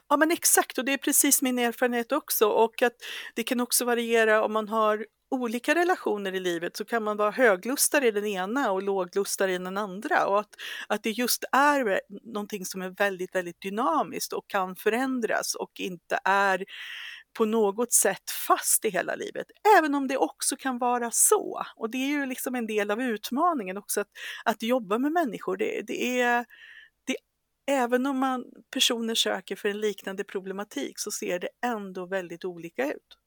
Ja 0.08 0.16
men 0.16 0.30
exakt 0.30 0.78
och 0.78 0.84
det 0.84 0.92
är 0.92 0.98
precis 0.98 1.42
min 1.42 1.58
erfarenhet 1.58 2.12
också 2.12 2.48
och 2.48 2.82
att 2.82 2.96
det 3.34 3.42
kan 3.42 3.60
också 3.60 3.84
variera 3.84 4.44
om 4.44 4.52
man 4.52 4.68
har 4.68 5.06
olika 5.30 5.74
relationer 5.74 6.34
i 6.34 6.40
livet 6.40 6.76
så 6.76 6.84
kan 6.84 7.02
man 7.04 7.16
vara 7.16 7.30
höglustare 7.30 8.06
i 8.06 8.10
den 8.10 8.26
ena 8.26 8.72
och 8.72 8.82
låglustare 8.82 9.52
i 9.52 9.58
den 9.58 9.76
andra 9.76 10.26
och 10.26 10.40
att, 10.40 10.54
att 10.88 11.02
det 11.02 11.10
just 11.10 11.44
är 11.52 12.00
någonting 12.34 12.64
som 12.64 12.82
är 12.82 12.90
väldigt, 12.90 13.34
väldigt 13.34 13.60
dynamiskt 13.60 14.32
och 14.32 14.44
kan 14.48 14.76
förändras 14.76 15.54
och 15.54 15.80
inte 15.80 16.18
är 16.24 16.64
på 17.38 17.44
något 17.44 17.92
sätt 17.92 18.30
fast 18.46 18.84
i 18.84 18.90
hela 18.90 19.14
livet, 19.14 19.46
även 19.78 19.94
om 19.94 20.08
det 20.08 20.16
också 20.16 20.56
kan 20.56 20.78
vara 20.78 21.10
så. 21.10 21.62
Och 21.76 21.90
det 21.90 21.98
är 21.98 22.08
ju 22.08 22.26
liksom 22.26 22.54
en 22.54 22.66
del 22.66 22.90
av 22.90 23.02
utmaningen 23.02 23.78
också 23.78 24.00
att, 24.00 24.08
att 24.44 24.62
jobba 24.62 24.98
med 24.98 25.12
människor. 25.12 25.56
Det, 25.56 25.82
det 25.86 26.20
är, 26.20 26.44
även 27.66 28.06
om 28.06 28.18
man, 28.18 28.44
personer 28.70 29.14
söker 29.14 29.56
för 29.56 29.68
en 29.68 29.80
liknande 29.80 30.24
problematik 30.24 30.98
så 30.98 31.10
ser 31.10 31.38
det 31.38 31.48
ändå 31.62 32.06
väldigt 32.06 32.44
olika 32.44 32.92
ut. 32.92 33.18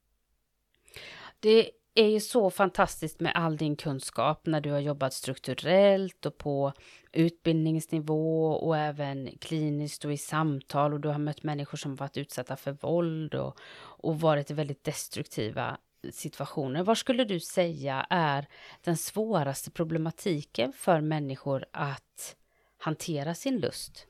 Det 1.40 1.70
är 1.94 2.08
ju 2.08 2.20
så 2.20 2.50
fantastiskt 2.50 3.20
med 3.20 3.32
all 3.34 3.56
din 3.56 3.76
kunskap 3.76 4.46
när 4.46 4.60
du 4.60 4.70
har 4.70 4.80
jobbat 4.80 5.14
strukturellt 5.14 6.26
och 6.26 6.38
på 6.38 6.72
utbildningsnivå 7.12 8.52
och 8.52 8.76
även 8.76 9.30
kliniskt 9.40 10.04
och 10.04 10.12
i 10.12 10.16
samtal 10.16 10.92
och 10.92 11.00
du 11.00 11.08
har 11.08 11.18
mött 11.18 11.42
människor 11.42 11.78
som 11.78 11.96
varit 11.96 12.16
utsatta 12.16 12.56
för 12.56 12.72
våld 12.72 13.34
och, 13.34 13.58
och 13.80 14.20
varit 14.20 14.50
i 14.50 14.54
väldigt 14.54 14.84
destruktiva 14.84 15.78
situationer. 16.12 16.82
Vad 16.82 16.98
skulle 16.98 17.24
du 17.24 17.40
säga 17.40 18.06
är 18.10 18.46
den 18.84 18.96
svåraste 18.96 19.70
problematiken 19.70 20.72
för 20.72 21.00
människor 21.00 21.64
att 21.72 22.36
hantera 22.78 23.34
sin 23.34 23.58
lust? 23.58 24.06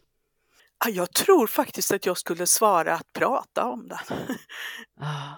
Jag 0.86 1.12
tror 1.12 1.46
faktiskt 1.46 1.92
att 1.92 2.06
jag 2.06 2.18
skulle 2.18 2.46
svara 2.46 2.94
att 2.94 3.12
prata 3.12 3.64
om 3.64 3.88
den. 3.88 3.98
Ah. 5.00 5.34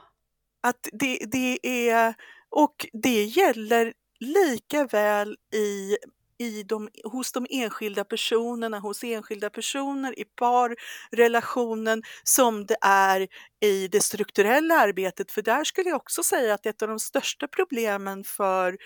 Att 0.62 0.88
det, 0.92 1.18
det 1.32 1.58
är 1.90 2.14
och 2.50 2.86
det 2.92 3.24
gäller 3.24 3.92
lika 4.20 4.86
väl 4.86 5.36
i, 5.54 5.96
i 6.38 6.62
de, 6.62 6.88
hos 7.04 7.32
de 7.32 7.46
enskilda 7.50 8.04
personerna, 8.04 8.78
hos 8.78 9.04
enskilda 9.04 9.50
personer 9.50 10.18
i 10.18 10.24
parrelationen 10.24 12.02
som 12.22 12.66
det 12.66 12.76
är 12.80 13.28
i 13.60 13.88
det 13.88 14.00
strukturella 14.00 14.74
arbetet. 14.74 15.30
För 15.30 15.42
där 15.42 15.64
skulle 15.64 15.88
jag 15.88 15.96
också 15.96 16.22
säga 16.22 16.54
att 16.54 16.66
ett 16.66 16.82
av 16.82 16.88
de 16.88 16.98
största 16.98 17.48
problemen 17.48 18.24
för 18.24 18.78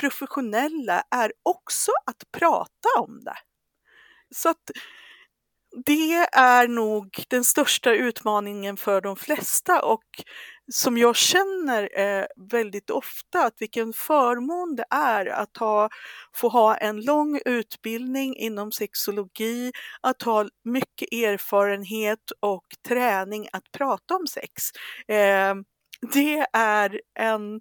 professionella 0.00 1.02
är 1.10 1.32
också 1.42 1.92
att 2.06 2.32
prata 2.32 2.88
om 3.00 3.24
det. 3.24 3.36
Så 4.34 4.48
att 4.48 4.70
det 5.84 6.28
är 6.32 6.68
nog 6.68 7.24
den 7.28 7.44
största 7.44 7.92
utmaningen 7.92 8.76
för 8.76 9.00
de 9.00 9.16
flesta 9.16 9.82
och 9.82 10.04
som 10.72 10.98
jag 10.98 11.16
känner 11.16 12.00
eh, 12.00 12.24
väldigt 12.50 12.90
ofta 12.90 13.46
att 13.46 13.54
vilken 13.58 13.92
förmån 13.92 14.76
det 14.76 14.84
är 14.90 15.26
att 15.26 15.56
ha, 15.56 15.88
få 16.34 16.48
ha 16.48 16.76
en 16.76 17.00
lång 17.00 17.40
utbildning 17.44 18.36
inom 18.36 18.72
sexologi, 18.72 19.72
att 20.00 20.22
ha 20.22 20.48
mycket 20.64 21.12
erfarenhet 21.12 22.30
och 22.40 22.64
träning 22.88 23.48
att 23.52 23.72
prata 23.72 24.16
om 24.16 24.26
sex. 24.26 24.62
Eh, 25.08 25.54
det 26.12 26.46
är 26.52 27.00
en 27.18 27.60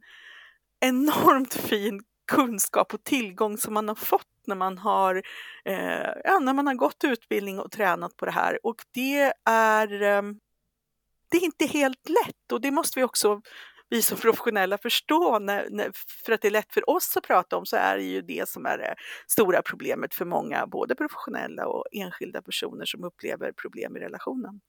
enormt 0.85 1.53
fin 1.69 2.01
kunskap 2.31 2.93
och 2.93 3.03
tillgång 3.03 3.57
som 3.57 3.73
man 3.73 3.87
har 3.87 3.95
fått 3.95 4.27
när 4.47 4.55
man 4.55 4.77
har, 4.77 5.23
eh, 5.65 6.09
ja, 6.23 6.39
när 6.39 6.53
man 6.53 6.67
har 6.67 6.73
gått 6.73 7.03
utbildning 7.03 7.59
och 7.59 7.71
tränat 7.71 8.17
på 8.17 8.25
det 8.25 8.31
här. 8.31 8.65
Och 8.65 8.75
det 8.93 9.33
är 9.45 10.01
eh, 10.01 10.21
det 11.31 11.37
är 11.37 11.43
inte 11.45 11.65
helt 11.65 12.09
lätt. 12.09 12.51
Och 12.51 12.61
det 12.61 12.71
måste 12.71 12.99
vi 12.99 13.03
också 13.03 13.41
vi 13.89 14.01
som 14.01 14.17
professionella 14.17 14.77
förstå, 14.77 15.39
när, 15.39 15.67
när, 15.69 15.91
för 16.25 16.33
att 16.33 16.41
det 16.41 16.47
är 16.47 16.51
lätt 16.51 16.73
för 16.73 16.89
oss 16.89 17.17
att 17.17 17.23
prata 17.23 17.57
om 17.57 17.65
så 17.65 17.75
är 17.75 17.97
det 17.97 18.03
ju 18.03 18.21
det 18.21 18.49
som 18.49 18.65
är 18.65 18.77
det 18.77 18.95
stora 19.27 19.61
problemet 19.61 20.13
för 20.13 20.25
många, 20.25 20.67
både 20.67 20.95
professionella 20.95 21.65
och 21.65 21.85
enskilda 21.91 22.41
personer 22.41 22.85
som 22.85 23.03
upplever 23.03 23.51
problem 23.51 23.97
i 23.97 23.99
relationen. 23.99 24.61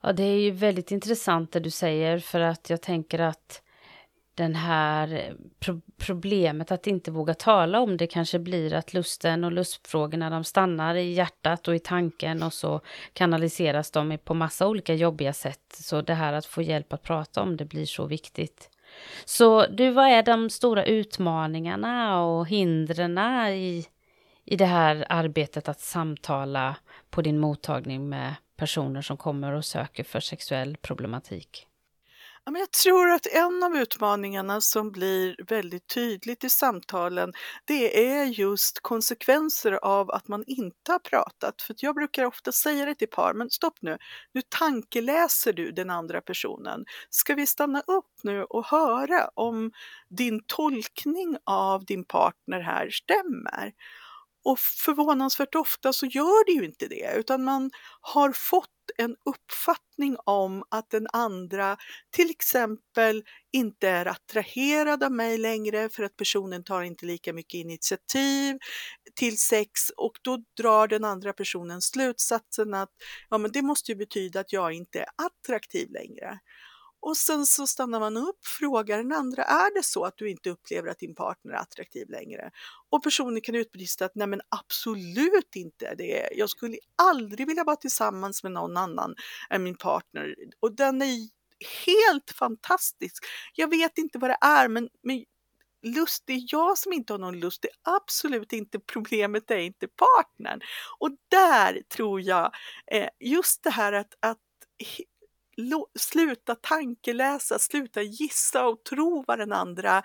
Ja, 0.00 0.12
det 0.12 0.22
är 0.22 0.40
ju 0.40 0.50
väldigt 0.50 0.90
intressant 0.90 1.52
det 1.52 1.60
du 1.60 1.70
säger 1.70 2.18
för 2.18 2.40
att 2.40 2.70
jag 2.70 2.82
tänker 2.82 3.18
att 3.18 3.62
den 4.34 4.54
här 4.54 5.12
eh, 5.12 5.34
pro 5.60 5.80
problemet 5.96 6.72
att 6.72 6.86
inte 6.86 7.10
våga 7.10 7.34
tala 7.34 7.80
om 7.80 7.96
det 7.96 8.06
kanske 8.06 8.38
blir 8.38 8.74
att 8.74 8.94
lusten 8.94 9.44
och 9.44 9.52
lustfrågorna 9.52 10.30
de 10.30 10.44
stannar 10.44 10.94
i 10.94 11.12
hjärtat 11.12 11.68
och 11.68 11.74
i 11.74 11.78
tanken 11.78 12.42
och 12.42 12.52
så 12.52 12.80
kanaliseras 13.12 13.90
de 13.90 14.18
på 14.24 14.34
massa 14.34 14.66
olika 14.66 14.94
jobbiga 14.94 15.32
sätt. 15.32 15.76
Så 15.80 16.02
det 16.02 16.14
här 16.14 16.32
att 16.32 16.46
få 16.46 16.62
hjälp 16.62 16.92
att 16.92 17.02
prata 17.02 17.42
om 17.42 17.56
det 17.56 17.64
blir 17.64 17.86
så 17.86 18.06
viktigt. 18.06 18.70
Så 19.24 19.66
du, 19.66 19.90
vad 19.90 20.06
är 20.06 20.22
de 20.22 20.50
stora 20.50 20.84
utmaningarna 20.84 22.22
och 22.24 22.48
hindren 22.48 23.18
i, 23.48 23.86
i 24.44 24.56
det 24.56 24.66
här 24.66 25.06
arbetet 25.08 25.68
att 25.68 25.80
samtala 25.80 26.76
på 27.10 27.22
din 27.22 27.38
mottagning 27.38 28.08
med 28.08 28.34
personer 28.56 29.02
som 29.02 29.16
kommer 29.16 29.52
och 29.52 29.64
söker 29.64 30.04
för 30.04 30.20
sexuell 30.20 30.76
problematik? 30.76 31.66
Ja, 32.46 32.50
men 32.52 32.60
jag 32.60 32.70
tror 32.70 33.10
att 33.10 33.26
en 33.26 33.62
av 33.62 33.76
utmaningarna 33.76 34.60
som 34.60 34.90
blir 34.92 35.36
väldigt 35.48 35.86
tydligt 35.86 36.44
i 36.44 36.50
samtalen, 36.50 37.32
det 37.64 38.08
är 38.16 38.24
just 38.24 38.80
konsekvenser 38.82 39.72
av 39.72 40.10
att 40.10 40.28
man 40.28 40.44
inte 40.46 40.92
har 40.92 40.98
pratat. 40.98 41.62
För 41.62 41.74
jag 41.78 41.94
brukar 41.94 42.24
ofta 42.24 42.52
säga 42.52 42.86
det 42.86 42.94
till 42.94 43.08
par, 43.08 43.34
men 43.34 43.50
stopp 43.50 43.74
nu, 43.80 43.98
nu 44.34 44.42
tankeläser 44.48 45.52
du 45.52 45.70
den 45.72 45.90
andra 45.90 46.20
personen. 46.20 46.84
Ska 47.10 47.34
vi 47.34 47.46
stanna 47.46 47.80
upp 47.80 48.10
nu 48.22 48.42
och 48.44 48.66
höra 48.66 49.28
om 49.34 49.72
din 50.10 50.40
tolkning 50.46 51.36
av 51.44 51.84
din 51.84 52.04
partner 52.04 52.60
här 52.60 52.90
stämmer? 52.90 53.72
Och 54.44 54.58
förvånansvärt 54.58 55.54
ofta 55.54 55.92
så 55.92 56.06
gör 56.06 56.46
det 56.46 56.52
ju 56.52 56.64
inte 56.64 56.88
det, 56.88 57.14
utan 57.16 57.44
man 57.44 57.70
har 58.00 58.32
fått 58.32 58.70
en 58.96 59.16
uppfattning 59.24 60.16
om 60.24 60.64
att 60.70 60.90
den 60.90 61.06
andra 61.12 61.76
till 62.10 62.30
exempel 62.30 63.22
inte 63.52 63.88
är 63.88 64.06
attraherad 64.06 65.02
av 65.02 65.12
mig 65.12 65.38
längre 65.38 65.88
för 65.88 66.02
att 66.02 66.16
personen 66.16 66.64
tar 66.64 66.82
inte 66.82 67.06
lika 67.06 67.32
mycket 67.32 67.58
initiativ 67.58 68.58
till 69.14 69.38
sex 69.38 69.70
och 69.96 70.12
då 70.22 70.38
drar 70.56 70.88
den 70.88 71.04
andra 71.04 71.32
personen 71.32 71.82
slutsatsen 71.82 72.74
att 72.74 72.90
ja, 73.30 73.38
men 73.38 73.52
det 73.52 73.62
måste 73.62 73.92
ju 73.92 73.96
betyda 73.96 74.40
att 74.40 74.52
jag 74.52 74.72
inte 74.72 75.00
är 75.00 75.06
attraktiv 75.16 75.90
längre. 75.90 76.38
Och 77.04 77.16
sen 77.16 77.46
så 77.46 77.66
stannar 77.66 78.00
man 78.00 78.16
upp, 78.16 78.46
frågar 78.46 78.98
den 78.98 79.12
andra, 79.12 79.44
är 79.44 79.74
det 79.74 79.82
så 79.82 80.04
att 80.04 80.16
du 80.16 80.30
inte 80.30 80.50
upplever 80.50 80.88
att 80.88 80.98
din 80.98 81.14
partner 81.14 81.52
är 81.52 81.56
attraktiv 81.56 82.10
längre? 82.10 82.50
Och 82.90 83.02
personen 83.02 83.40
kan 83.40 83.54
utbrista 83.54 84.04
att 84.04 84.14
nej 84.14 84.26
men 84.26 84.40
absolut 84.48 85.56
inte, 85.56 85.94
det 85.94 86.28
jag 86.36 86.50
skulle 86.50 86.76
aldrig 87.02 87.46
vilja 87.46 87.64
vara 87.64 87.76
tillsammans 87.76 88.42
med 88.42 88.52
någon 88.52 88.76
annan 88.76 89.14
än 89.50 89.62
min 89.62 89.76
partner. 89.76 90.34
Och 90.60 90.76
den 90.76 91.02
är 91.02 91.28
helt 91.86 92.30
fantastisk. 92.30 93.24
Jag 93.54 93.70
vet 93.70 93.98
inte 93.98 94.18
vad 94.18 94.30
det 94.30 94.38
är, 94.40 94.68
men, 94.68 94.88
men 95.02 95.24
lust, 95.82 96.22
det 96.26 96.32
är 96.32 96.42
jag 96.46 96.78
som 96.78 96.92
inte 96.92 97.12
har 97.12 97.18
någon 97.18 97.40
lust, 97.40 97.62
det 97.62 97.68
är 97.68 97.96
absolut 97.96 98.52
inte 98.52 98.78
problemet, 98.78 99.44
det 99.46 99.54
är 99.54 99.58
inte 99.58 99.88
partnern. 99.88 100.60
Och 100.98 101.10
där 101.28 101.82
tror 101.88 102.20
jag, 102.20 102.54
eh, 102.92 103.08
just 103.20 103.62
det 103.62 103.70
här 103.70 103.92
att, 103.92 104.14
att 104.20 104.38
sluta 105.98 106.54
tankeläsa, 106.54 107.58
sluta 107.58 108.02
gissa 108.02 108.66
och 108.66 108.84
tro 108.84 109.24
vad 109.26 109.38
den 109.38 109.52
andra 109.52 110.02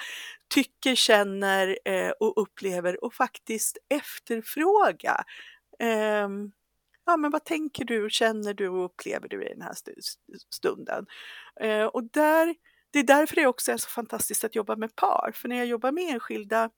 tycker, 0.53 0.95
känner 0.95 1.79
eh, 1.85 2.09
och 2.19 2.41
upplever 2.41 3.03
och 3.03 3.13
faktiskt 3.13 3.77
efterfråga. 3.89 5.23
Eh, 5.79 6.29
ja, 7.05 7.17
men 7.17 7.31
vad 7.31 7.45
tänker 7.45 7.85
du, 7.85 8.09
känner 8.09 8.53
du 8.53 8.69
och 8.69 8.85
upplever 8.85 9.27
du 9.27 9.45
i 9.45 9.53
den 9.53 9.61
här 9.61 9.73
stunden? 10.53 11.05
Eh, 11.61 11.85
och 11.85 12.03
där, 12.03 12.55
det 12.91 12.99
är 12.99 13.03
därför 13.03 13.35
det 13.35 13.47
också 13.47 13.71
är 13.71 13.77
så 13.77 13.89
fantastiskt 13.89 14.43
att 14.43 14.55
jobba 14.55 14.75
med 14.75 14.95
par, 14.95 15.31
för 15.35 15.49
när 15.49 15.55
jag 15.55 15.65
jobbar 15.65 15.91
med 15.91 16.03
enskilda 16.13 16.69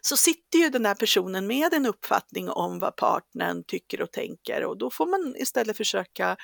så 0.00 0.16
sitter 0.16 0.58
ju 0.58 0.70
den 0.70 0.86
här 0.86 0.94
personen 0.94 1.46
med 1.46 1.74
en 1.74 1.86
uppfattning 1.86 2.50
om 2.50 2.78
vad 2.78 2.96
partnern 2.96 3.64
tycker 3.64 4.02
och 4.02 4.12
tänker 4.12 4.64
och 4.64 4.78
då 4.78 4.90
får 4.90 5.06
man 5.06 5.36
istället 5.36 5.76
försöka 5.76 6.36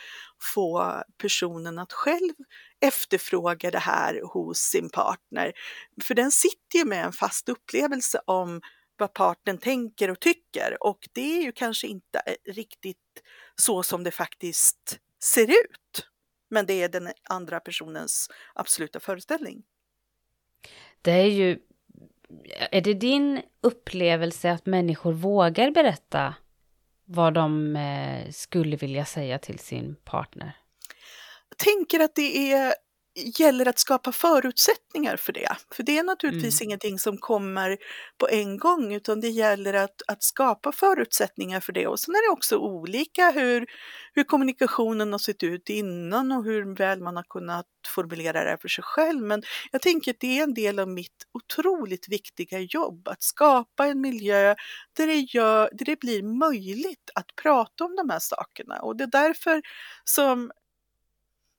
få 0.54 1.02
personen 1.18 1.78
att 1.78 1.92
själv 1.92 2.34
efterfråga 2.80 3.70
det 3.70 3.78
här 3.78 4.20
hos 4.32 4.58
sin 4.58 4.90
partner. 4.90 5.52
För 6.02 6.14
den 6.14 6.30
sitter 6.30 6.78
ju 6.78 6.84
med 6.84 7.04
en 7.04 7.12
fast 7.12 7.48
upplevelse 7.48 8.20
om 8.26 8.60
vad 8.98 9.14
partnern 9.14 9.58
tänker 9.58 10.10
och 10.10 10.20
tycker 10.20 10.76
och 10.80 10.98
det 11.12 11.38
är 11.38 11.42
ju 11.42 11.52
kanske 11.52 11.86
inte 11.86 12.22
eh, 12.26 12.52
riktigt 12.52 12.98
så 13.56 13.82
som 13.82 14.04
det 14.04 14.10
faktiskt 14.10 14.98
ser 15.24 15.50
ut. 15.50 16.08
Men 16.50 16.66
det 16.66 16.82
är 16.82 16.88
den 16.88 17.12
andra 17.30 17.60
personens 17.60 18.28
absoluta 18.54 19.00
föreställning. 19.00 19.62
Det 21.02 21.12
är 21.12 21.26
ju 21.26 21.58
är 22.70 22.80
det 22.80 22.94
din 22.94 23.42
upplevelse 23.60 24.52
att 24.52 24.66
människor 24.66 25.12
vågar 25.12 25.70
berätta 25.70 26.34
vad 27.04 27.34
de 27.34 27.76
eh, 27.76 28.30
skulle 28.30 28.76
vilja 28.76 29.04
säga 29.04 29.38
till 29.38 29.58
sin 29.58 29.96
partner? 30.04 30.56
Jag 31.48 31.58
tänker 31.58 32.00
att 32.00 32.14
det 32.14 32.52
är 32.52 32.74
gäller 33.14 33.68
att 33.68 33.78
skapa 33.78 34.12
förutsättningar 34.12 35.16
för 35.16 35.32
det. 35.32 35.56
För 35.74 35.82
det 35.82 35.98
är 35.98 36.02
naturligtvis 36.02 36.60
mm. 36.60 36.68
ingenting 36.68 36.98
som 36.98 37.18
kommer 37.18 37.76
på 38.18 38.28
en 38.28 38.58
gång 38.58 38.92
utan 38.94 39.20
det 39.20 39.28
gäller 39.28 39.74
att, 39.74 40.02
att 40.08 40.22
skapa 40.22 40.72
förutsättningar 40.72 41.60
för 41.60 41.72
det. 41.72 41.86
Och 41.86 42.00
sen 42.00 42.14
är 42.14 42.28
det 42.28 42.32
också 42.32 42.56
olika 42.56 43.30
hur, 43.30 43.66
hur 44.14 44.24
kommunikationen 44.24 45.12
har 45.12 45.18
sett 45.18 45.42
ut 45.42 45.68
innan 45.68 46.32
och 46.32 46.44
hur 46.44 46.76
väl 46.76 47.00
man 47.00 47.16
har 47.16 47.22
kunnat 47.22 47.66
formulera 47.94 48.44
det 48.44 48.58
för 48.60 48.68
sig 48.68 48.84
själv. 48.84 49.22
Men 49.22 49.42
jag 49.72 49.82
tänker 49.82 50.10
att 50.10 50.20
det 50.20 50.38
är 50.38 50.42
en 50.42 50.54
del 50.54 50.78
av 50.78 50.88
mitt 50.88 51.26
otroligt 51.32 52.08
viktiga 52.08 52.58
jobb 52.58 53.08
att 53.08 53.22
skapa 53.22 53.86
en 53.86 54.00
miljö 54.00 54.54
där 54.96 55.06
det, 55.06 55.20
gör, 55.20 55.70
där 55.72 55.84
det 55.84 56.00
blir 56.00 56.22
möjligt 56.22 57.10
att 57.14 57.26
prata 57.42 57.84
om 57.84 57.96
de 57.96 58.10
här 58.10 58.18
sakerna. 58.18 58.78
Och 58.78 58.96
det 58.96 59.04
är 59.04 59.08
därför 59.08 59.62
som 60.04 60.50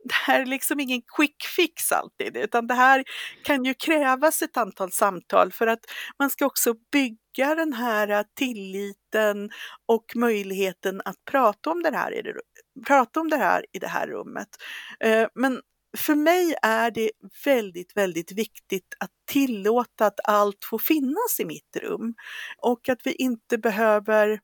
det 0.05 0.13
här 0.13 0.41
är 0.41 0.45
liksom 0.45 0.79
ingen 0.79 1.01
quick 1.15 1.45
fix 1.55 1.91
alltid, 1.91 2.37
utan 2.37 2.67
det 2.67 2.73
här 2.73 3.03
kan 3.43 3.63
ju 3.65 3.73
krävas 3.73 4.41
ett 4.41 4.57
antal 4.57 4.91
samtal 4.91 5.51
för 5.51 5.67
att 5.67 5.79
man 6.19 6.29
ska 6.29 6.45
också 6.45 6.73
bygga 6.91 7.55
den 7.55 7.73
här 7.73 8.25
tilliten 8.35 9.49
och 9.85 10.05
möjligheten 10.15 11.01
att 11.05 11.25
prata 11.31 11.71
om 11.71 11.83
det 11.83 11.97
här 11.97 12.13
i 12.13 12.21
det, 12.21 12.33
prata 12.87 13.19
om 13.19 13.29
det 13.29 13.37
här, 13.37 13.65
i 13.71 13.79
det 13.79 13.87
här 13.87 14.07
rummet. 14.07 14.49
Eh, 14.99 15.27
men 15.35 15.61
för 15.97 16.15
mig 16.15 16.55
är 16.61 16.91
det 16.91 17.11
väldigt, 17.45 17.97
väldigt 17.97 18.31
viktigt 18.31 18.95
att 18.99 19.11
tillåta 19.31 20.05
att 20.05 20.19
allt 20.23 20.65
får 20.69 20.79
finnas 20.79 21.39
i 21.39 21.45
mitt 21.45 21.77
rum 21.81 22.13
och 22.57 22.89
att 22.89 22.99
vi 23.03 23.11
inte 23.11 23.57
behöver 23.57 24.39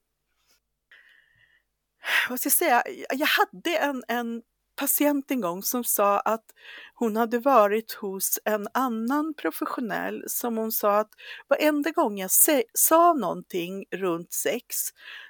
vad 2.30 2.39
ska 2.39 2.47
jag 2.47 2.54
säga, 2.54 2.84
jag 3.10 3.28
hade 3.28 3.78
en, 3.78 4.04
en 4.08 4.41
patient 4.76 5.32
en 5.32 5.42
gång 5.42 5.64
som 5.64 5.84
sa 5.84 6.20
att 6.20 6.46
hon 6.94 7.18
hade 7.18 7.40
varit 7.40 7.92
hos 7.92 8.40
en 8.46 8.68
annan 8.74 9.34
professionell 9.34 10.24
som 10.28 10.58
hon 10.58 10.72
sa 10.72 11.00
att 11.00 11.10
varenda 11.48 11.92
gång 11.92 12.18
jag 12.18 12.32
sa 12.74 13.14
någonting 13.14 13.86
runt 13.92 14.34
sex 14.34 14.76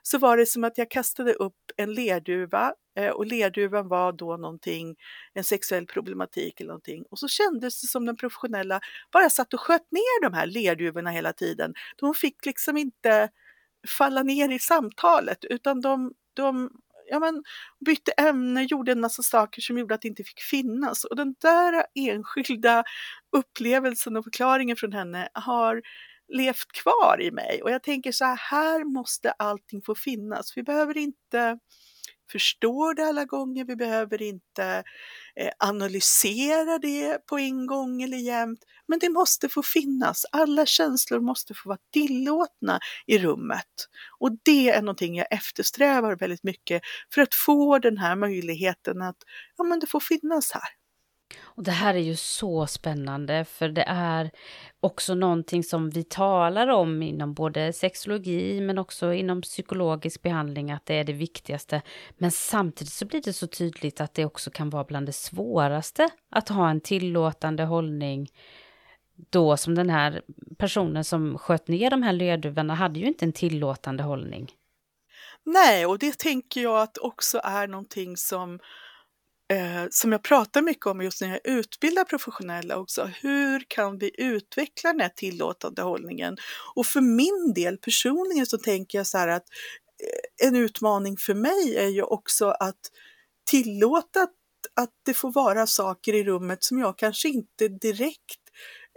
så 0.04 0.18
var 0.18 0.38
det 0.38 0.46
som 0.46 0.64
att 0.64 0.78
jag 0.78 0.92
kastade 0.92 1.34
upp 1.34 1.72
en 1.78 1.94
lerduva 1.94 2.74
eh, 2.98 3.10
och 3.10 3.26
lerduvan 3.26 3.88
var 3.88 4.12
då 4.14 4.38
någonting, 4.38 4.96
en 5.34 5.44
sexuell 5.44 5.86
problematik 5.86 6.60
eller 6.60 6.68
någonting. 6.68 7.04
Och 7.12 7.20
så 7.20 7.28
kändes 7.28 7.82
det 7.82 7.88
som 7.88 8.06
den 8.06 8.18
professionella 8.18 8.80
bara 9.12 9.30
satt 9.30 9.54
och 9.54 9.60
sköt 9.60 9.92
ner 9.92 10.22
de 10.22 10.34
här 10.34 10.46
lerduvorna 10.46 11.10
hela 11.10 11.34
tiden. 11.34 11.74
De 11.98 12.14
fick 12.14 12.46
liksom 12.46 12.78
inte 12.78 13.30
falla 13.88 14.24
ner 14.24 14.50
i 14.50 14.60
samtalet 14.60 15.46
utan 15.46 15.82
de, 15.82 16.14
de 16.34 16.70
ja, 17.12 17.20
men, 17.20 17.44
bytte 17.86 18.12
ämne, 18.12 18.64
gjorde 18.64 18.92
en 18.92 19.02
massa 19.02 19.24
saker 19.24 19.62
som 19.62 19.78
gjorde 19.78 19.96
att 19.96 20.02
det 20.02 20.08
inte 20.08 20.24
fick 20.24 20.40
finnas. 20.42 21.04
Och 21.04 21.16
den 21.16 21.36
där 21.42 21.86
enskilda 21.96 22.84
upplevelsen 23.38 24.18
och 24.18 24.24
förklaringen 24.24 24.76
från 24.76 24.94
henne 24.94 25.30
har 25.34 25.82
levt 26.34 26.72
kvar 26.72 27.22
i 27.22 27.32
mig. 27.32 27.62
Och 27.64 27.72
jag 27.72 27.84
tänker 27.84 28.12
så 28.12 28.26
här, 28.26 28.36
här 28.36 28.84
måste 28.84 29.32
allting 29.32 29.82
få 29.82 29.96
finnas. 29.96 30.58
Vi 30.58 30.64
behöver 30.64 30.98
inte 30.98 31.60
förstå 32.32 32.94
det 32.94 33.04
alla 33.04 33.26
gånger, 33.26 33.66
vi 33.66 33.76
behöver 33.76 34.22
inte 34.22 34.84
Eh, 35.36 35.50
analysera 35.60 36.78
det 36.78 37.26
på 37.28 37.38
en 37.38 37.68
gång 37.68 38.02
eller 38.02 38.18
jämt, 38.18 38.60
men 38.88 39.00
det 39.00 39.10
måste 39.10 39.50
få 39.50 39.64
finnas. 39.64 40.26
Alla 40.32 40.66
känslor 40.66 41.20
måste 41.20 41.54
få 41.54 41.70
vara 41.70 41.80
tillåtna 41.94 42.80
i 43.08 43.18
rummet. 43.20 43.88
Och 44.20 44.30
det 44.44 44.70
är 44.70 44.82
någonting 44.82 45.16
jag 45.16 45.28
eftersträvar 45.32 46.16
väldigt 46.16 46.44
mycket 46.44 46.82
för 47.14 47.22
att 47.22 47.34
få 47.36 47.80
den 47.80 47.98
här 47.98 48.16
möjligheten 48.16 49.02
att 49.02 49.18
ja, 49.58 49.64
men 49.64 49.80
det 49.80 49.88
får 49.88 50.00
finnas 50.00 50.52
här. 50.52 50.81
Och 51.40 51.64
det 51.64 51.72
här 51.72 51.94
är 51.94 52.00
ju 52.00 52.16
så 52.16 52.68
spännande 52.68 53.46
för 53.46 53.70
det 53.70 53.84
är 53.88 54.32
också 54.80 55.16
någonting 55.16 55.64
som 55.64 55.90
vi 55.90 56.04
talar 56.04 56.68
om 56.68 57.04
inom 57.04 57.34
både 57.34 57.74
sexologi 57.74 58.62
men 58.62 58.78
också 58.78 59.14
inom 59.14 59.42
psykologisk 59.42 60.22
behandling 60.22 60.72
att 60.72 60.86
det 60.86 60.94
är 60.96 61.04
det 61.04 61.14
viktigaste. 61.14 61.82
Men 62.18 62.32
samtidigt 62.32 62.94
så 62.94 63.06
blir 63.06 63.22
det 63.22 63.34
så 63.34 63.48
tydligt 63.48 64.02
att 64.02 64.14
det 64.14 64.26
också 64.26 64.52
kan 64.52 64.70
vara 64.70 64.84
bland 64.84 65.06
det 65.06 65.14
svåraste 65.14 66.10
att 66.32 66.50
ha 66.50 66.70
en 66.70 66.82
tillåtande 66.82 67.64
hållning 67.64 68.30
då 69.30 69.58
som 69.58 69.76
den 69.76 69.90
här 69.90 70.22
personen 70.58 71.04
som 71.04 71.38
sköt 71.38 71.68
ner 71.68 71.90
de 71.90 72.04
här 72.04 72.14
lerduvorna 72.14 72.76
hade 72.76 73.00
ju 73.00 73.06
inte 73.06 73.26
en 73.26 73.34
tillåtande 73.34 74.04
hållning. 74.04 74.52
Nej, 75.44 75.86
och 75.86 76.00
det 76.00 76.20
tänker 76.20 76.62
jag 76.62 76.82
att 76.82 76.98
också 76.98 77.42
är 77.44 77.68
någonting 77.68 78.18
som 78.18 78.60
eh, 79.52 79.86
som 79.90 80.12
jag 80.12 80.24
pratar 80.24 80.62
mycket 80.62 80.86
om 80.86 81.02
just 81.02 81.22
när 81.22 81.30
jag 81.30 81.40
utbildar 81.44 82.04
professionella 82.04 82.78
också. 82.78 83.10
Hur 83.22 83.64
kan 83.68 83.98
vi 83.98 84.12
utveckla 84.18 84.92
den 84.92 85.00
här 85.00 85.12
tillåtande 85.16 85.82
hållningen? 85.82 86.38
Och 86.76 86.86
för 86.86 87.02
min 87.02 87.54
del 87.56 87.78
personligen 87.78 88.46
så 88.46 88.58
tänker 88.58 88.98
jag 88.98 89.08
så 89.08 89.18
här 89.18 89.28
att 89.28 89.46
eh, 90.44 90.48
en 90.48 90.56
utmaning 90.56 91.18
för 91.18 91.34
mig 91.34 91.78
är 91.78 91.88
ju 91.88 92.04
också 92.04 92.50
att 92.50 92.80
tillåta 93.50 94.22
att, 94.22 94.36
att 94.82 94.92
det 95.06 95.14
får 95.14 95.32
vara 95.32 95.68
saker 95.68 96.14
i 96.14 96.24
rummet 96.24 96.64
som 96.64 96.80
jag 96.80 96.98
kanske 96.98 97.30
inte 97.30 97.68
direkt 97.68 98.41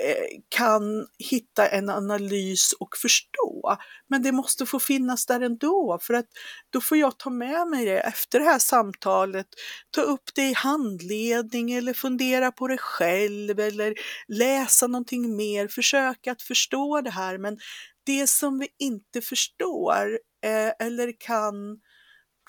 Eh, 0.03 0.41
kan 0.49 1.07
hitta 1.19 1.69
en 1.69 1.89
analys 1.89 2.73
och 2.73 2.97
förstå. 2.97 3.77
Men 4.09 4.23
det 4.23 4.33
måste 4.33 4.67
få 4.67 4.79
finnas 4.79 5.27
där 5.27 5.41
ändå 5.41 5.99
för 6.03 6.15
att 6.15 6.27
då 6.71 6.81
får 6.81 6.99
jag 6.99 7.19
ta 7.19 7.31
med 7.31 7.69
mig 7.69 7.85
det 7.85 8.01
efter 8.01 8.39
det 8.39 8.45
här 8.45 8.59
samtalet, 8.59 9.47
ta 9.91 10.01
upp 10.01 10.35
det 10.35 10.43
i 10.43 10.53
handledning 10.53 11.73
eller 11.73 11.95
fundera 11.95 12.53
på 12.53 12.69
det 12.69 12.79
själv 12.79 13.61
eller 13.61 13.95
läsa 14.29 14.87
någonting 14.87 15.37
mer, 15.37 15.69
försöka 15.69 16.33
att 16.33 16.43
förstå 16.43 17.01
det 17.01 17.11
här. 17.11 17.39
Men 17.39 17.59
det 18.07 18.27
som 18.27 18.59
vi 18.59 18.69
inte 18.79 19.21
förstår 19.21 20.19
eh, 20.45 20.87
eller 20.87 21.21
kan 21.21 21.81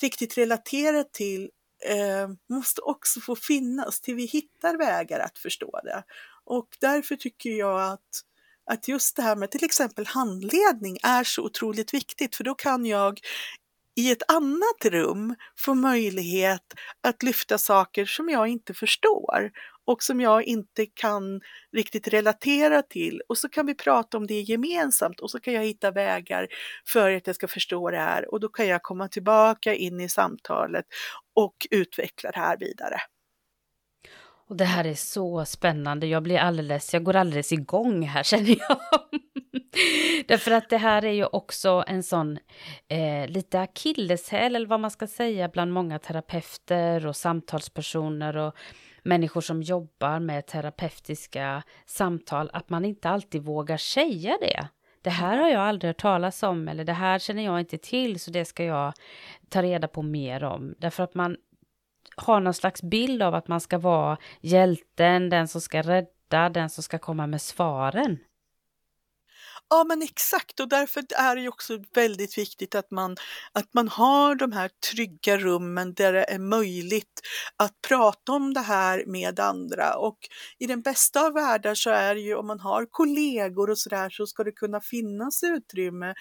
riktigt 0.02 0.38
relatera 0.38 1.04
till 1.04 1.50
eh, 1.86 2.30
måste 2.50 2.82
också 2.82 3.20
få 3.20 3.36
finnas 3.36 4.02
till 4.02 4.16
vi 4.16 4.26
hittar 4.26 4.78
vägar 4.78 5.20
att 5.20 5.38
förstå 5.38 5.80
det. 5.84 6.04
Och 6.46 6.68
därför 6.82 7.16
tycker 7.16 7.50
jag 7.50 7.82
att, 7.82 8.10
att 8.72 8.88
just 8.88 9.16
det 9.16 9.22
här 9.22 9.36
med 9.36 9.52
till 9.52 9.64
exempel 9.64 10.06
handledning 10.08 10.98
är 11.04 11.24
så 11.24 11.44
otroligt 11.44 11.94
viktigt. 11.94 12.36
För 12.36 12.44
då 12.44 12.56
kan 12.56 12.86
jag 12.86 13.20
i 13.98 14.12
ett 14.12 14.32
annat 14.32 14.86
rum 14.86 15.36
få 15.58 15.74
möjlighet 15.74 16.74
att 17.04 17.24
lyfta 17.24 17.58
saker 17.58 18.06
som 18.06 18.30
jag 18.30 18.48
inte 18.48 18.74
förstår 18.74 19.52
och 19.86 20.04
som 20.04 20.22
jag 20.22 20.44
inte 20.44 20.86
kan 20.86 21.42
riktigt 21.72 22.08
relatera 22.08 22.82
till. 22.82 23.22
Och 23.30 23.38
så 23.38 23.50
kan 23.50 23.66
vi 23.66 23.76
prata 23.76 24.18
om 24.18 24.28
det 24.28 24.42
gemensamt 24.42 25.20
och 25.20 25.32
så 25.32 25.40
kan 25.40 25.54
jag 25.54 25.64
hitta 25.64 25.92
vägar 25.92 26.48
för 26.88 27.12
att 27.12 27.28
jag 27.28 27.36
ska 27.36 27.48
förstå 27.48 27.92
det 27.92 27.98
här. 27.98 28.34
Och 28.34 28.40
då 28.40 28.50
kan 28.50 28.68
jag 28.68 28.84
komma 28.84 29.08
tillbaka 29.08 29.76
in 29.76 30.02
i 30.02 30.10
samtalet 30.10 30.86
och 31.36 31.68
utveckla 31.72 32.32
det 32.32 32.40
här 32.40 32.58
vidare. 32.58 33.02
Och 34.48 34.56
det 34.56 34.66
här 34.66 34.88
är 34.88 34.94
så 34.94 35.46
spännande. 35.46 36.08
Jag 36.08 36.24
blir 36.24 36.38
alldeles, 36.38 36.94
jag 36.94 37.04
går 37.04 37.16
alldeles 37.16 37.52
igång 37.52 38.04
här 38.04 38.24
känner 38.24 38.58
jag. 38.70 38.80
Därför 40.28 40.52
att 40.52 40.70
det 40.70 40.78
här 40.78 41.06
är 41.06 41.12
ju 41.12 41.26
också 41.26 41.84
en 41.88 42.04
sån 42.04 42.40
eh, 42.88 43.28
lite 43.28 43.62
akilleshäl 43.62 44.56
eller 44.56 44.68
vad 44.68 44.80
man 44.80 44.92
ska 44.92 45.08
säga 45.08 45.50
bland 45.50 45.74
många 45.74 46.00
terapeuter 46.00 47.08
och 47.08 47.16
samtalspersoner 47.16 48.38
och 48.38 48.56
människor 49.04 49.42
som 49.42 49.64
jobbar 49.64 50.20
med 50.20 50.46
terapeutiska 50.46 51.64
samtal, 51.86 52.50
att 52.54 52.70
man 52.70 52.86
inte 52.86 53.10
alltid 53.10 53.44
vågar 53.44 53.78
säga 53.78 54.38
det. 54.42 54.68
Det 55.02 55.10
här 55.10 55.38
har 55.38 55.50
jag 55.50 55.62
aldrig 55.62 55.90
hört 55.90 56.02
talas 56.02 56.44
om 56.44 56.68
eller 56.68 56.84
det 56.84 56.94
här 56.94 57.20
känner 57.20 57.46
jag 57.46 57.60
inte 57.60 57.78
till 57.78 58.20
så 58.20 58.32
det 58.32 58.46
ska 58.46 58.64
jag 58.64 58.94
ta 59.50 59.62
reda 59.62 59.88
på 59.88 60.02
mer 60.02 60.44
om. 60.44 60.76
Därför 60.78 61.04
att 61.04 61.14
man 61.14 61.38
har 62.16 62.40
någon 62.40 62.54
slags 62.54 62.82
bild 62.82 63.22
av 63.22 63.36
att 63.36 63.48
man 63.48 63.62
ska 63.62 63.78
vara 63.78 64.18
hjälten, 64.42 65.30
den 65.30 65.48
som 65.48 65.62
ska 65.62 65.82
rädda, 65.82 66.50
den 66.50 66.70
som 66.70 66.84
ska 66.84 66.98
komma 66.98 67.28
med 67.28 67.42
svaren. 67.42 68.18
Ja 69.70 69.84
men 69.84 70.02
exakt 70.02 70.60
och 70.60 70.70
därför 70.70 71.04
är 71.16 71.36
det 71.36 71.50
också 71.50 71.80
väldigt 71.94 72.38
viktigt 72.38 72.76
att 72.76 72.92
man, 72.92 73.16
att 73.52 73.74
man 73.74 73.88
har 73.88 74.36
de 74.36 74.52
här 74.52 74.70
trygga 74.92 75.38
rummen 75.38 75.94
där 75.94 76.14
det 76.14 76.24
är 76.24 76.40
möjligt 76.40 77.22
att 77.58 77.82
prata 77.88 78.32
om 78.32 78.54
det 78.54 78.60
här 78.60 79.04
med 79.08 79.40
andra 79.40 79.98
och 79.98 80.18
i 80.60 80.68
den 80.68 80.82
bästa 80.82 81.26
av 81.26 81.34
världar 81.34 81.76
så 81.76 81.90
är 81.90 82.16
det 82.16 82.22
ju 82.22 82.36
om 82.36 82.48
man 82.48 82.60
har 82.60 82.86
kollegor 82.92 83.70
och 83.70 83.78
sådär 83.78 84.10
så 84.10 84.28
ska 84.28 84.44
det 84.44 84.52
kunna 84.52 84.82
finnas 84.82 85.44
utrymme 85.44 86.14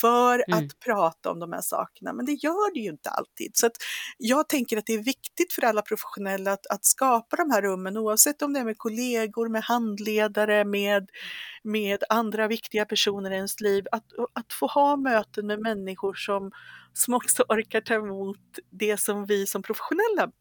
för 0.00 0.44
mm. 0.48 0.58
att 0.58 0.78
prata 0.84 1.30
om 1.30 1.40
de 1.40 1.52
här 1.52 1.62
sakerna 1.62 2.12
men 2.12 2.26
det 2.26 2.32
gör 2.32 2.74
det 2.74 2.80
ju 2.80 2.90
inte 2.90 3.10
alltid. 3.10 3.50
Så 3.54 3.66
att 3.66 3.76
jag 4.18 4.48
tänker 4.48 4.76
att 4.76 4.86
det 4.86 4.94
är 4.94 5.02
viktigt 5.02 5.52
för 5.52 5.64
alla 5.64 5.82
professionella 5.82 6.52
att, 6.52 6.66
att 6.66 6.84
skapa 6.84 7.36
de 7.36 7.50
här 7.50 7.62
rummen 7.62 7.96
oavsett 7.96 8.42
om 8.42 8.52
det 8.52 8.60
är 8.60 8.64
med 8.64 8.78
kollegor, 8.78 9.48
med 9.48 9.62
handledare, 9.64 10.64
med 10.64 11.08
med 11.64 12.04
andra 12.08 12.48
viktiga 12.48 12.84
personer 12.92 13.30
i 13.30 13.34
ens 13.34 13.60
liv, 13.60 13.86
att, 13.92 14.04
att 14.32 14.52
få 14.52 14.66
ha 14.66 14.96
möten 14.96 15.46
med 15.46 15.60
människor 15.60 16.14
som, 16.14 16.52
som 16.92 17.14
också 17.14 17.44
orkar 17.48 17.80
ta 17.80 17.94
emot 17.94 18.58
det 18.70 18.96
som 18.96 19.26
vi 19.26 19.46
som 19.46 19.62
professionella 19.62 20.32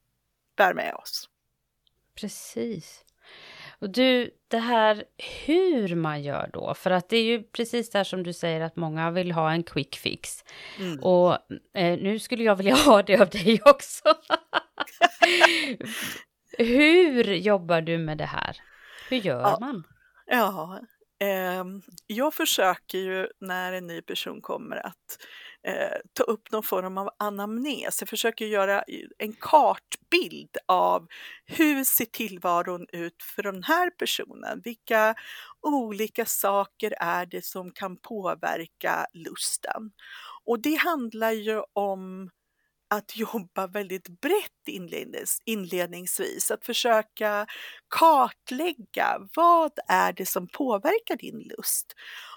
bär 0.57 0.73
med 0.73 0.95
oss. 0.95 1.29
Precis. 2.21 3.05
Och 3.79 3.89
du, 3.89 4.31
det 4.47 4.57
här 4.57 5.03
hur 5.45 5.95
man 5.95 6.23
gör 6.23 6.49
då, 6.53 6.73
för 6.73 6.91
att 6.91 7.09
det 7.09 7.17
är 7.17 7.23
ju 7.23 7.43
precis 7.43 7.89
där 7.89 8.03
som 8.03 8.23
du 8.23 8.33
säger 8.33 8.61
att 8.61 8.75
många 8.75 9.11
vill 9.11 9.31
ha 9.31 9.51
en 9.51 9.63
quick 9.63 9.95
fix. 9.95 10.43
Mm. 10.79 10.99
Och 10.99 11.33
eh, 11.73 11.99
nu 11.99 12.19
skulle 12.19 12.43
jag 12.43 12.55
vilja 12.55 12.75
ha 12.85 13.03
det 13.03 13.21
av 13.21 13.29
dig 13.29 13.61
också. 13.65 14.13
hur 16.57 17.23
jobbar 17.33 17.81
du 17.81 17.97
med 17.97 18.17
det 18.17 18.25
här? 18.25 18.57
Hur 19.09 19.17
gör 19.17 19.41
ja. 19.41 19.57
man? 19.59 19.83
Ja, 20.25 20.79
Ehm, 21.21 21.81
jag 22.07 22.34
försöker 22.34 22.97
ju 22.97 23.27
när 23.41 23.73
en 23.73 23.88
ny 23.88 24.01
person 24.01 24.41
kommer 24.41 24.86
att 24.88 25.17
eh, 25.67 25.97
ta 26.13 26.23
upp 26.23 26.51
någon 26.51 26.63
form 26.63 26.97
av 26.97 27.10
anamnes. 27.19 27.97
Jag 28.01 28.10
försöker 28.10 28.45
göra 28.45 28.84
en 29.17 29.34
kartbild 29.34 30.57
av 30.65 31.07
hur 31.45 31.84
ser 31.84 32.05
tillvaron 32.05 32.86
ut 32.91 33.23
för 33.36 33.43
den 33.43 33.63
här 33.63 33.89
personen? 33.89 34.62
Vilka 34.63 35.15
olika 35.62 36.25
saker 36.25 36.93
är 36.99 37.25
det 37.25 37.45
som 37.45 37.71
kan 37.71 37.97
påverka 37.97 39.05
lusten? 39.13 39.91
Och 40.45 40.60
det 40.62 40.75
handlar 40.75 41.31
ju 41.31 41.62
om 41.73 42.29
att 42.91 43.12
jobba 43.17 43.67
väldigt 43.67 44.08
brett 44.21 44.67
inlednings, 44.67 45.41
inledningsvis, 45.45 46.51
att 46.51 46.65
försöka 46.65 47.45
kartlägga 47.89 49.19
vad 49.36 49.71
är 49.88 50.13
det 50.13 50.25
som 50.25 50.47
påverkar 50.47 51.15
din 51.15 51.39
lust? 51.39 51.93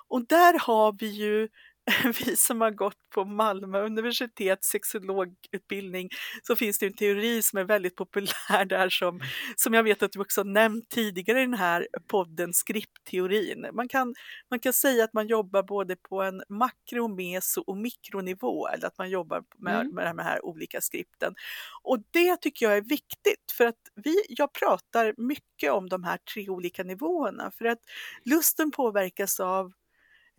Och 0.09 0.27
där 0.27 0.59
har 0.59 0.93
vi 0.93 1.07
ju 1.07 1.49
vi 2.27 2.37
som 2.37 2.61
har 2.61 2.71
gått 2.71 3.11
på 3.15 3.25
Malmö 3.25 3.81
universitets 3.81 4.69
sexologutbildning 4.69 6.09
så 6.43 6.57
finns 6.57 6.79
det 6.79 6.87
en 6.87 6.95
teori 6.95 7.43
som 7.43 7.59
är 7.59 7.65
väldigt 7.65 7.97
populär 7.97 8.65
där 8.65 8.89
som, 8.89 9.21
som 9.57 9.75
jag 9.75 9.83
vet 9.83 10.03
att 10.03 10.13
du 10.13 10.21
också 10.21 10.43
nämnt 10.43 10.89
tidigare 10.89 11.39
i 11.39 11.45
den 11.45 11.55
här 11.55 11.89
podden, 12.07 12.53
skriptteorin. 12.53 13.67
Man 13.73 13.89
kan, 13.89 14.15
man 14.51 14.61
kan 14.61 14.73
säga 14.73 15.05
att 15.05 15.13
man 15.13 15.27
jobbar 15.27 15.63
både 15.63 15.97
på 15.97 16.23
en 16.23 16.43
makro, 16.49 17.09
meso 17.09 17.61
och 17.61 17.77
mikronivå 17.77 18.69
eller 18.69 18.87
att 18.87 18.99
man 18.99 19.11
jobbar 19.11 19.45
med, 19.59 19.81
mm. 19.81 19.95
med 19.95 20.07
de 20.07 20.19
här 20.19 20.45
olika 20.45 20.81
skripten. 20.81 21.35
Och 21.83 21.99
det 22.11 22.37
tycker 22.37 22.67
jag 22.67 22.77
är 22.77 22.83
viktigt 22.83 23.53
för 23.57 23.67
att 23.67 23.79
vi, 23.95 24.17
jag 24.29 24.53
pratar 24.53 25.15
mycket 25.17 25.73
om 25.73 25.89
de 25.89 26.05
här 26.05 26.19
tre 26.35 26.49
olika 26.49 26.83
nivåerna 26.83 27.51
för 27.51 27.65
att 27.65 27.81
lusten 28.25 28.71
påverkas 28.71 29.41
av 29.41 29.73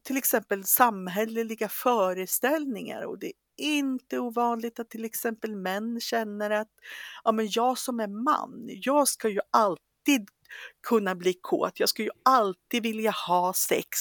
till 0.06 0.18
exempel 0.18 0.64
samhälleliga 0.64 1.70
föreställningar 1.70 3.02
och 3.02 3.20
det 3.20 3.28
är 3.28 3.34
inte 3.58 4.20
ovanligt 4.20 4.80
att 4.80 4.90
till 4.90 5.06
exempel 5.06 5.56
män 5.56 6.00
känner 6.02 6.50
att 6.50 6.72
ja, 7.24 7.32
men 7.32 7.48
jag 7.52 7.78
som 7.78 8.00
är 8.00 8.08
man, 8.08 8.66
jag 8.68 9.08
ska 9.08 9.30
ju 9.30 9.40
alltid 9.52 10.30
kunna 10.88 11.16
bli 11.16 11.34
kåt, 11.42 11.80
jag 11.80 11.90
ska 11.90 12.04
ju 12.04 12.10
alltid 12.24 12.84
vilja 12.84 13.12
ha 13.12 13.54
sex 13.54 13.98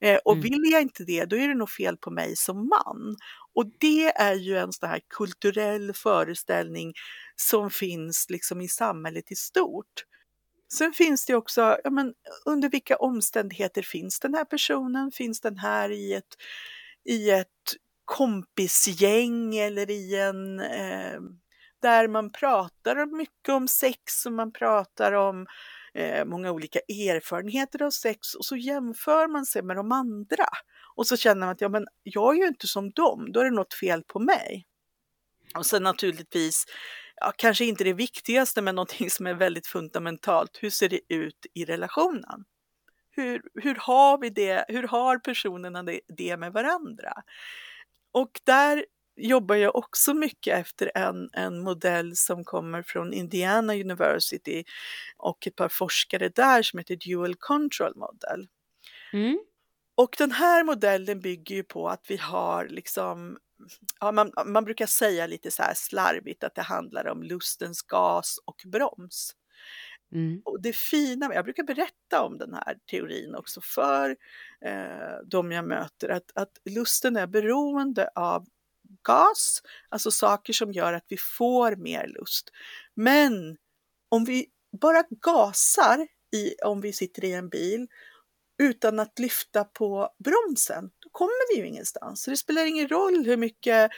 eh, 0.00 0.18
och 0.24 0.32
mm. 0.32 0.42
vill 0.42 0.72
jag 0.72 0.82
inte 0.82 1.04
det 1.04 1.24
då 1.24 1.36
är 1.36 1.48
det 1.48 1.54
nog 1.54 1.70
fel 1.70 1.96
på 1.96 2.10
mig 2.10 2.36
som 2.36 2.68
man. 2.68 3.16
Och 3.54 3.66
det 3.78 4.06
är 4.06 4.34
ju 4.34 4.56
en 4.56 4.72
sån 4.72 4.88
här 4.88 5.00
kulturell 5.08 5.92
föreställning 5.94 6.92
som 7.36 7.70
finns 7.70 8.26
liksom 8.30 8.60
i 8.60 8.68
samhället 8.68 9.32
i 9.32 9.36
stort. 9.36 10.04
Sen 10.72 10.92
finns 10.92 11.26
det 11.26 11.34
också, 11.34 11.78
ja 11.84 11.90
men, 11.90 12.14
under 12.46 12.68
vilka 12.68 12.96
omständigheter 12.96 13.82
finns 13.82 14.20
den 14.20 14.34
här 14.34 14.44
personen? 14.44 15.10
Finns 15.10 15.40
den 15.40 15.58
här 15.58 15.90
i 15.90 16.14
ett, 16.14 16.36
i 17.04 17.30
ett 17.30 17.48
kompisgäng 18.04 19.56
eller 19.56 19.90
i 19.90 20.16
en, 20.16 20.60
eh, 20.60 21.20
där 21.82 22.08
man 22.08 22.32
pratar 22.32 23.16
mycket 23.16 23.48
om 23.48 23.68
sex 23.68 24.26
och 24.26 24.32
man 24.32 24.52
pratar 24.52 25.12
om 25.12 25.46
eh, 25.94 26.24
många 26.24 26.52
olika 26.52 26.78
erfarenheter 26.88 27.82
av 27.82 27.90
sex 27.90 28.34
och 28.34 28.44
så 28.44 28.56
jämför 28.56 29.28
man 29.28 29.46
sig 29.46 29.62
med 29.62 29.76
de 29.76 29.92
andra. 29.92 30.46
Och 30.96 31.06
så 31.06 31.16
känner 31.16 31.40
man 31.40 31.48
att 31.48 31.60
ja, 31.60 31.68
men 31.68 31.86
jag 32.02 32.36
är 32.36 32.40
ju 32.40 32.46
inte 32.46 32.66
som 32.66 32.90
dem, 32.90 33.32
då 33.32 33.40
är 33.40 33.44
det 33.44 33.50
något 33.50 33.74
fel 33.74 34.02
på 34.02 34.18
mig. 34.18 34.66
Och 35.58 35.66
sen 35.66 35.82
naturligtvis, 35.82 36.64
ja, 37.20 37.32
kanske 37.36 37.64
inte 37.64 37.84
det 37.84 37.92
viktigaste, 37.92 38.62
men 38.62 38.74
någonting 38.74 39.10
som 39.10 39.26
är 39.26 39.34
väldigt 39.34 39.66
fundamentalt. 39.66 40.58
Hur 40.60 40.70
ser 40.70 40.88
det 40.88 41.00
ut 41.08 41.46
i 41.54 41.64
relationen? 41.64 42.44
Hur, 43.10 43.42
hur 43.54 43.74
har 43.74 44.18
vi 44.18 44.30
det? 44.30 44.64
Hur 44.68 44.82
har 44.82 45.18
personerna 45.18 45.82
det, 45.82 46.00
det 46.08 46.36
med 46.36 46.52
varandra? 46.52 47.12
Och 48.12 48.40
där 48.44 48.84
jobbar 49.16 49.54
jag 49.54 49.76
också 49.76 50.14
mycket 50.14 50.58
efter 50.58 50.90
en, 50.94 51.30
en 51.32 51.62
modell 51.62 52.16
som 52.16 52.44
kommer 52.44 52.82
från 52.82 53.12
Indiana 53.12 53.74
University 53.74 54.64
och 55.16 55.46
ett 55.46 55.56
par 55.56 55.68
forskare 55.68 56.28
där 56.28 56.62
som 56.62 56.78
heter 56.78 56.96
Dual 56.96 57.34
Control 57.34 57.96
Model. 57.96 58.48
Mm. 59.12 59.38
Och 59.94 60.14
den 60.18 60.32
här 60.32 60.64
modellen 60.64 61.20
bygger 61.20 61.54
ju 61.54 61.62
på 61.62 61.88
att 61.88 62.04
vi 62.08 62.16
har 62.16 62.68
liksom 62.68 63.38
Ja, 64.00 64.12
man, 64.12 64.32
man 64.46 64.64
brukar 64.64 64.86
säga 64.86 65.26
lite 65.26 65.50
så 65.50 65.62
här 65.62 65.74
slarvigt 65.74 66.44
att 66.44 66.54
det 66.54 66.62
handlar 66.62 67.06
om 67.06 67.22
lustens 67.22 67.82
gas 67.82 68.38
och 68.44 68.62
broms. 68.66 69.32
Mm. 70.12 70.42
Och 70.44 70.62
det 70.62 70.76
fina, 70.76 71.34
jag 71.34 71.44
brukar 71.44 71.62
berätta 71.62 72.22
om 72.22 72.38
den 72.38 72.54
här 72.54 72.78
teorin 72.90 73.34
också 73.34 73.60
för 73.60 74.16
eh, 74.64 75.18
de 75.30 75.52
jag 75.52 75.64
möter, 75.64 76.08
att, 76.08 76.30
att 76.34 76.52
lusten 76.64 77.16
är 77.16 77.26
beroende 77.26 78.08
av 78.14 78.46
gas, 79.02 79.62
alltså 79.88 80.10
saker 80.10 80.52
som 80.52 80.72
gör 80.72 80.92
att 80.92 81.06
vi 81.08 81.16
får 81.16 81.76
mer 81.76 82.06
lust. 82.06 82.50
Men 82.94 83.56
om 84.08 84.24
vi 84.24 84.46
bara 84.80 85.04
gasar 85.22 86.08
i, 86.36 86.54
om 86.64 86.80
vi 86.80 86.92
sitter 86.92 87.24
i 87.24 87.32
en 87.32 87.48
bil 87.48 87.86
utan 88.58 88.98
att 88.98 89.18
lyfta 89.18 89.64
på 89.64 90.08
bromsen, 90.24 90.90
då 91.00 91.08
kommer 91.12 91.54
vi 91.54 91.60
ju 91.60 91.68
ingenstans. 91.68 92.22
Så 92.22 92.30
det 92.30 92.36
spelar 92.36 92.66
ingen 92.66 92.88
roll 92.88 93.24
hur 93.24 93.36
mycket 93.36 93.90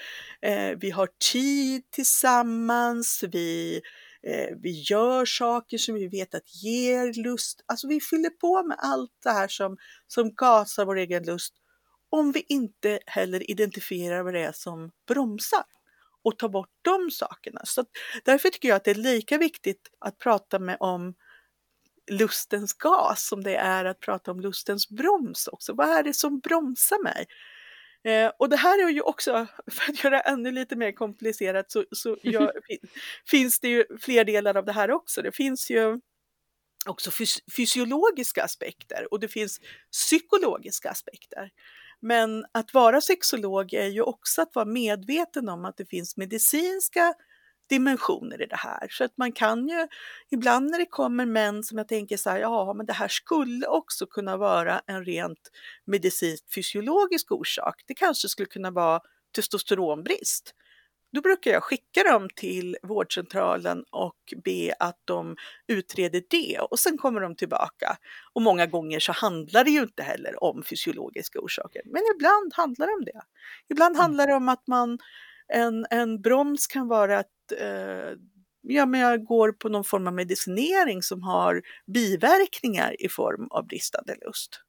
eh, 0.43 0.71
vi 0.81 0.91
har 0.91 1.09
tid 1.33 1.91
tillsammans, 1.91 3.25
vi, 3.33 3.81
eh, 4.23 4.57
vi 4.63 4.71
gör 4.71 5.25
saker 5.25 5.79
som 5.79 5.95
vi 5.95 6.09
vet 6.09 6.35
att 6.35 6.63
ger 6.65 7.23
lust. 7.23 7.61
Alltså 7.67 7.89
vi 7.89 8.01
fyller 8.01 8.31
på 8.31 8.63
med 8.63 8.77
allt 8.81 9.13
det 9.25 9.31
här 9.31 9.49
som, 9.49 9.77
som 10.07 10.35
gasar 10.35 10.85
vår 10.85 10.97
egen 10.97 11.23
lust 11.23 11.55
om 12.11 12.33
vi 12.33 12.45
inte 12.49 12.99
heller 13.07 13.51
identifierar 13.51 14.23
vad 14.23 14.35
det 14.35 14.45
är 14.45 14.53
som 14.53 14.91
bromsar 15.09 15.65
och 16.25 16.39
tar 16.39 16.49
bort 16.49 16.71
de 16.83 17.11
sakerna. 17.11 17.61
Så 17.65 17.85
därför 18.25 18.49
tycker 18.49 18.69
jag 18.69 18.77
att 18.77 18.85
det 18.85 18.91
är 18.91 18.95
lika 18.95 19.39
viktigt 19.39 19.89
att 19.99 20.19
prata 20.19 20.59
med 20.59 20.77
om 20.81 21.15
lustens 22.11 22.73
gas 22.73 23.27
som 23.27 23.45
det 23.45 23.57
är 23.57 23.85
att 23.85 24.01
prata 24.01 24.31
om 24.31 24.41
lustens 24.41 24.89
broms 24.89 25.49
också. 25.49 25.73
Vad 25.73 25.89
är 25.89 26.03
det 26.03 26.15
som 26.15 26.41
bromsar 26.41 27.03
mig? 27.03 27.27
Eh, 28.05 28.33
och 28.39 28.49
det 28.49 28.57
här 28.57 28.87
är 28.87 28.91
ju 28.91 29.01
också, 29.01 29.47
för 29.71 29.93
att 29.93 30.05
göra 30.05 30.21
ännu 30.21 30.51
lite 30.51 30.77
mer 30.77 30.93
komplicerat, 30.93 31.71
så, 31.73 31.85
så 31.93 32.17
gör, 32.23 32.53
finns 33.31 33.61
det 33.61 33.69
ju 33.69 33.85
fler 34.01 34.25
delar 34.25 34.57
av 34.57 34.65
det 34.65 34.73
här 34.73 34.91
också. 34.91 35.23
Det 35.23 35.33
finns 35.33 35.71
ju 35.71 36.01
också 36.87 37.11
fys 37.11 37.39
fysiologiska 37.57 38.45
aspekter 38.45 39.13
och 39.13 39.21
det 39.21 39.29
finns 39.29 39.61
psykologiska 39.93 40.91
aspekter. 40.91 41.51
Men 42.01 42.47
att 42.53 42.75
vara 42.75 43.01
sexolog 43.01 43.75
är 43.75 43.87
ju 43.87 44.03
också 44.03 44.43
att 44.43 44.55
vara 44.55 44.67
medveten 44.67 45.49
om 45.49 45.65
att 45.65 45.77
det 45.77 45.87
finns 45.87 46.17
medicinska 46.17 47.15
dimensioner 47.69 48.43
i 48.43 48.47
det 48.47 48.57
här. 48.57 48.89
Så 48.91 49.05
att 49.05 49.17
man 49.17 49.33
kan 49.33 49.69
ju, 49.69 49.89
ibland 50.31 50.71
när 50.71 50.79
det 50.79 50.87
kommer 50.87 51.27
män 51.27 51.63
som 51.63 51.79
jag 51.79 51.89
tänker 51.89 52.17
så 52.17 52.31
här, 52.31 52.39
ja 52.39 52.75
men 52.75 52.87
det 52.87 52.93
här 52.93 53.09
skulle 53.09 53.67
också 53.67 54.07
kunna 54.07 54.37
vara 54.37 54.81
en 54.87 55.05
rent 55.05 55.51
medicinsk 55.85 56.55
fysiologisk 56.55 57.33
orsak. 57.33 57.83
Det 57.87 57.95
kanske 57.95 58.29
skulle 58.29 58.49
kunna 58.49 58.71
vara 58.71 59.01
testosteronbrist. 59.35 60.55
Då 61.13 61.21
brukar 61.21 61.51
jag 61.51 61.63
skicka 61.63 62.03
dem 62.03 62.29
till 62.37 62.77
vårdcentralen 62.83 63.85
och 63.91 64.35
be 64.45 64.75
att 64.79 65.01
de 65.05 65.37
utreder 65.67 66.23
det 66.31 66.59
och 66.71 66.79
sen 66.79 66.99
kommer 66.99 67.21
de 67.21 67.37
tillbaka. 67.37 67.97
Och 68.33 68.43
många 68.43 68.67
gånger 68.67 69.01
så 69.01 69.13
handlar 69.13 69.65
det 69.65 69.71
ju 69.71 69.83
inte 69.83 70.03
heller 70.03 70.45
om 70.45 70.63
fysiologiska 70.63 71.41
orsaker, 71.41 71.83
men 71.85 72.03
ibland 72.17 72.55
handlar 72.55 72.87
det 72.87 72.93
om 72.93 73.05
det. 73.05 73.21
Ibland 73.69 73.97
mm. 73.97 74.03
handlar 74.03 74.27
det 74.27 74.35
om 74.35 74.49
att 74.49 74.67
man, 74.67 74.99
en, 75.49 75.87
en 75.91 76.21
broms 76.21 76.67
kan 76.67 76.89
vara 76.89 77.19
att 77.19 77.38
eh, 77.53 78.13
ja, 78.63 78.87
men 78.87 79.01
jag 79.01 79.25
går 79.25 79.53
på 79.53 79.69
någon 79.69 79.85
form 79.85 80.07
av 80.07 80.13
medicinering 80.13 81.03
som 81.03 81.23
har 81.23 81.63
biverkningar 81.87 83.03
i 83.03 83.09
form 83.09 83.49
av 83.51 83.67
bristande 83.67 84.17
lust. 84.27 84.61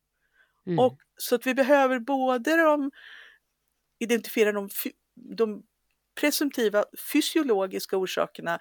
Mm. 0.68 0.80
Och, 0.80 0.98
så 1.18 1.36
att 1.36 1.48
vi 1.48 1.54
behöver 1.54 2.00
både 2.00 2.56
de, 2.58 2.92
identifiera 4.00 4.52
de, 4.52 4.70
de 5.16 5.64
presumtiva 6.20 6.86
fysiologiska 7.14 7.98
orsakerna 7.98 8.60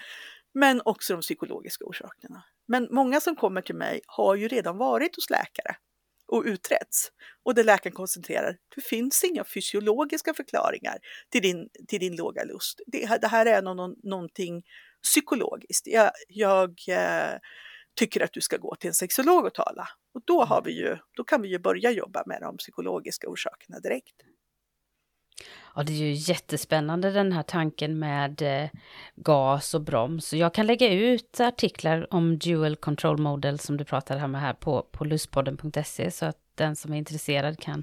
men 0.54 0.82
också 0.84 1.12
de 1.12 1.20
psykologiska 1.20 1.84
orsakerna. 1.84 2.44
Men 2.66 2.88
många 2.90 3.20
som 3.20 3.36
kommer 3.36 3.62
till 3.62 3.74
mig 3.74 4.00
har 4.06 4.34
ju 4.34 4.48
redan 4.48 4.78
varit 4.78 5.16
hos 5.16 5.30
läkare 5.30 5.76
och 6.28 6.42
utretts. 6.46 7.12
Och 7.44 7.54
det 7.54 7.62
läkaren 7.62 7.94
konstaterar, 7.94 8.56
det 8.76 8.80
finns 8.80 9.24
inga 9.24 9.44
fysiologiska 9.44 10.34
förklaringar 10.34 10.98
till 11.28 11.42
din, 11.42 11.68
till 11.88 12.00
din 12.00 12.16
låga 12.16 12.44
lust. 12.44 12.80
Det, 12.86 13.18
det 13.20 13.28
här 13.28 13.46
är 13.46 13.62
någon, 13.62 13.94
någonting 14.02 14.62
psykologiskt. 15.02 15.86
Jag, 15.86 16.10
jag 16.28 16.70
eh, 16.88 17.38
tycker 17.98 18.24
att 18.24 18.32
du 18.32 18.40
ska 18.40 18.56
gå 18.56 18.74
till 18.74 18.88
en 18.88 18.94
sexolog 18.94 19.44
och 19.44 19.54
tala. 19.54 19.88
Och 20.14 20.22
då, 20.24 20.44
har 20.44 20.62
vi 20.62 20.72
ju, 20.72 20.96
då 21.16 21.24
kan 21.24 21.42
vi 21.42 21.48
ju 21.48 21.58
börja 21.58 21.90
jobba 21.90 22.22
med 22.26 22.40
de 22.40 22.56
psykologiska 22.56 23.28
orsakerna 23.28 23.80
direkt. 23.80 24.14
Ja, 25.76 25.82
det 25.82 25.92
är 25.92 25.96
ju 25.96 26.12
jättespännande 26.12 27.10
den 27.10 27.32
här 27.32 27.42
tanken 27.42 27.98
med 27.98 28.42
eh, 28.42 28.68
gas 29.16 29.74
och 29.74 29.80
broms. 29.80 30.32
Jag 30.32 30.54
kan 30.54 30.66
lägga 30.66 30.88
ut 30.88 31.40
artiklar 31.40 32.14
om 32.14 32.38
Dual 32.38 32.76
Control 32.76 33.18
Model 33.18 33.58
som 33.58 33.76
du 33.76 33.84
pratade 33.84 34.24
om 34.24 34.34
här 34.34 34.52
på, 34.52 34.82
på 34.82 35.04
lustpodden.se 35.04 36.10
så 36.10 36.26
att 36.26 36.36
den 36.54 36.76
som 36.76 36.92
är 36.92 36.98
intresserad 36.98 37.60
kan 37.60 37.82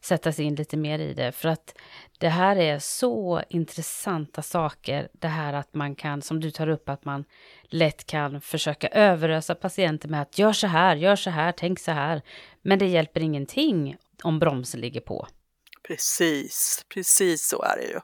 sätta 0.00 0.32
sig 0.32 0.44
in 0.44 0.54
lite 0.54 0.76
mer 0.76 0.98
i 0.98 1.14
det. 1.14 1.32
För 1.32 1.48
att 1.48 1.74
det 2.18 2.28
här 2.28 2.56
är 2.56 2.78
så 2.78 3.42
intressanta 3.48 4.42
saker. 4.42 5.08
Det 5.12 5.28
här 5.28 5.52
att 5.52 5.74
man 5.74 5.94
kan, 5.94 6.22
som 6.22 6.40
du 6.40 6.50
tar 6.50 6.68
upp, 6.68 6.88
att 6.88 7.04
man 7.04 7.24
lätt 7.62 8.06
kan 8.06 8.40
försöka 8.40 8.88
överösa 8.88 9.54
patienter 9.54 10.08
med 10.08 10.22
att 10.22 10.38
gör 10.38 10.52
så 10.52 10.66
här, 10.66 10.96
gör 10.96 11.16
så 11.16 11.30
här, 11.30 11.52
tänk 11.52 11.78
så 11.78 11.92
här. 11.92 12.22
Men 12.62 12.78
det 12.78 12.86
hjälper 12.86 13.20
ingenting 13.20 13.96
om 14.22 14.38
bromsen 14.38 14.80
ligger 14.80 15.00
på. 15.00 15.26
Precis, 15.86 16.84
precis 16.88 17.48
så 17.48 17.62
är 17.62 17.76
det 17.76 17.84
ju. 17.84 18.00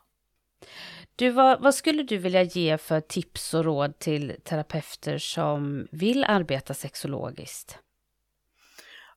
Du, 1.16 1.30
vad, 1.30 1.62
vad, 1.62 1.74
skulle 1.74 2.02
du 2.02 2.18
vilja 2.18 2.42
ge 2.42 2.78
för 2.78 3.00
tips 3.00 3.54
och 3.54 3.64
råd 3.64 3.98
till 3.98 4.36
terapeuter 4.44 5.18
som 5.18 5.88
vill 5.90 6.24
arbeta 6.24 6.74
sexologiskt? 6.74 7.78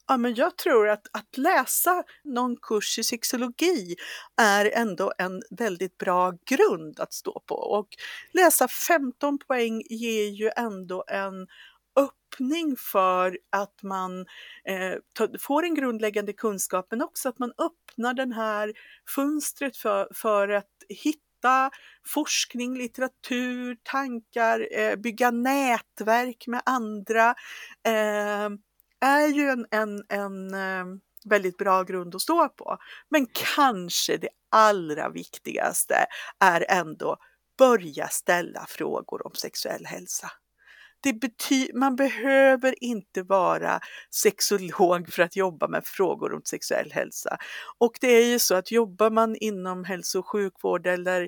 Ja, 0.08 0.17
men 0.17 0.36
jag 0.36 0.58
tror 0.58 0.89
att, 0.89 1.08
att 1.12 1.38
läsa 1.38 2.04
någon 2.23 2.58
kurs 2.58 2.99
i 2.99 3.04
sexologi 3.04 3.95
är 4.41 4.71
ändå 4.73 5.13
en 5.17 5.41
väldigt 5.49 5.97
bra 5.97 6.34
grund 6.45 6.99
att 6.99 7.13
stå 7.13 7.39
på. 7.39 7.56
Och 7.56 7.88
läsa 8.34 8.67
15 8.67 9.38
poäng 9.38 9.82
ger 9.89 10.30
ju 10.30 10.51
ändå 10.56 11.04
en 11.08 11.47
öppning 12.36 12.76
för 12.78 13.38
att 13.52 13.84
man 13.84 14.26
eh, 14.67 15.30
får 15.39 15.63
en 15.63 15.76
grundläggande 15.76 16.34
kunskap 16.34 16.88
men 16.89 17.02
också 17.02 17.30
att 17.30 17.39
man 17.39 17.54
öppnar 17.58 18.13
den 18.13 18.32
här 18.32 18.74
fönstret 19.15 19.78
för, 19.78 20.08
för 20.13 20.50
att 20.50 20.69
hitta 20.89 21.69
forskning, 22.08 22.78
litteratur, 22.78 23.78
tankar, 23.84 24.67
eh, 24.71 24.95
bygga 24.95 25.32
nätverk 25.32 26.48
med 26.48 26.62
andra 26.65 27.30
eh, 27.84 28.50
är 29.02 29.28
ju 29.28 29.50
en, 29.50 29.65
en, 29.71 30.04
en 30.10 30.54
eh, 30.54 30.86
väldigt 31.26 31.58
bra 31.58 31.84
grund 31.84 32.15
att 32.15 32.21
stå 32.21 32.50
på. 32.50 32.78
Men 33.10 33.28
kanske 33.56 34.17
det 34.17 34.30
allra 34.52 35.10
viktigaste 35.10 36.06
är 36.39 36.65
ändå 36.69 37.17
börja 37.58 38.08
ställa 38.08 38.65
frågor 38.67 39.28
om 39.28 39.32
sexuell 39.36 39.86
hälsa 39.86 40.32
det 41.06 41.13
bety- 41.13 41.72
man 41.74 41.96
behöver 41.96 42.84
inte 42.84 43.24
vara 43.24 43.80
sexolog 44.15 45.13
för 45.13 45.24
att 45.24 45.36
jobba 45.36 45.68
med 45.68 45.86
frågor 45.86 46.34
om 46.34 46.41
sexuell 46.44 46.91
hälsa. 46.91 47.38
Och 47.78 47.98
det 48.02 48.08
är 48.08 48.26
ju 48.26 48.39
så 48.39 48.56
att 48.56 48.72
jobbar 48.72 49.10
man 49.10 49.36
inom 49.36 49.84
hälso 49.84 50.20
och 50.20 50.28
sjukvård 50.28 50.88
eller 50.88 51.28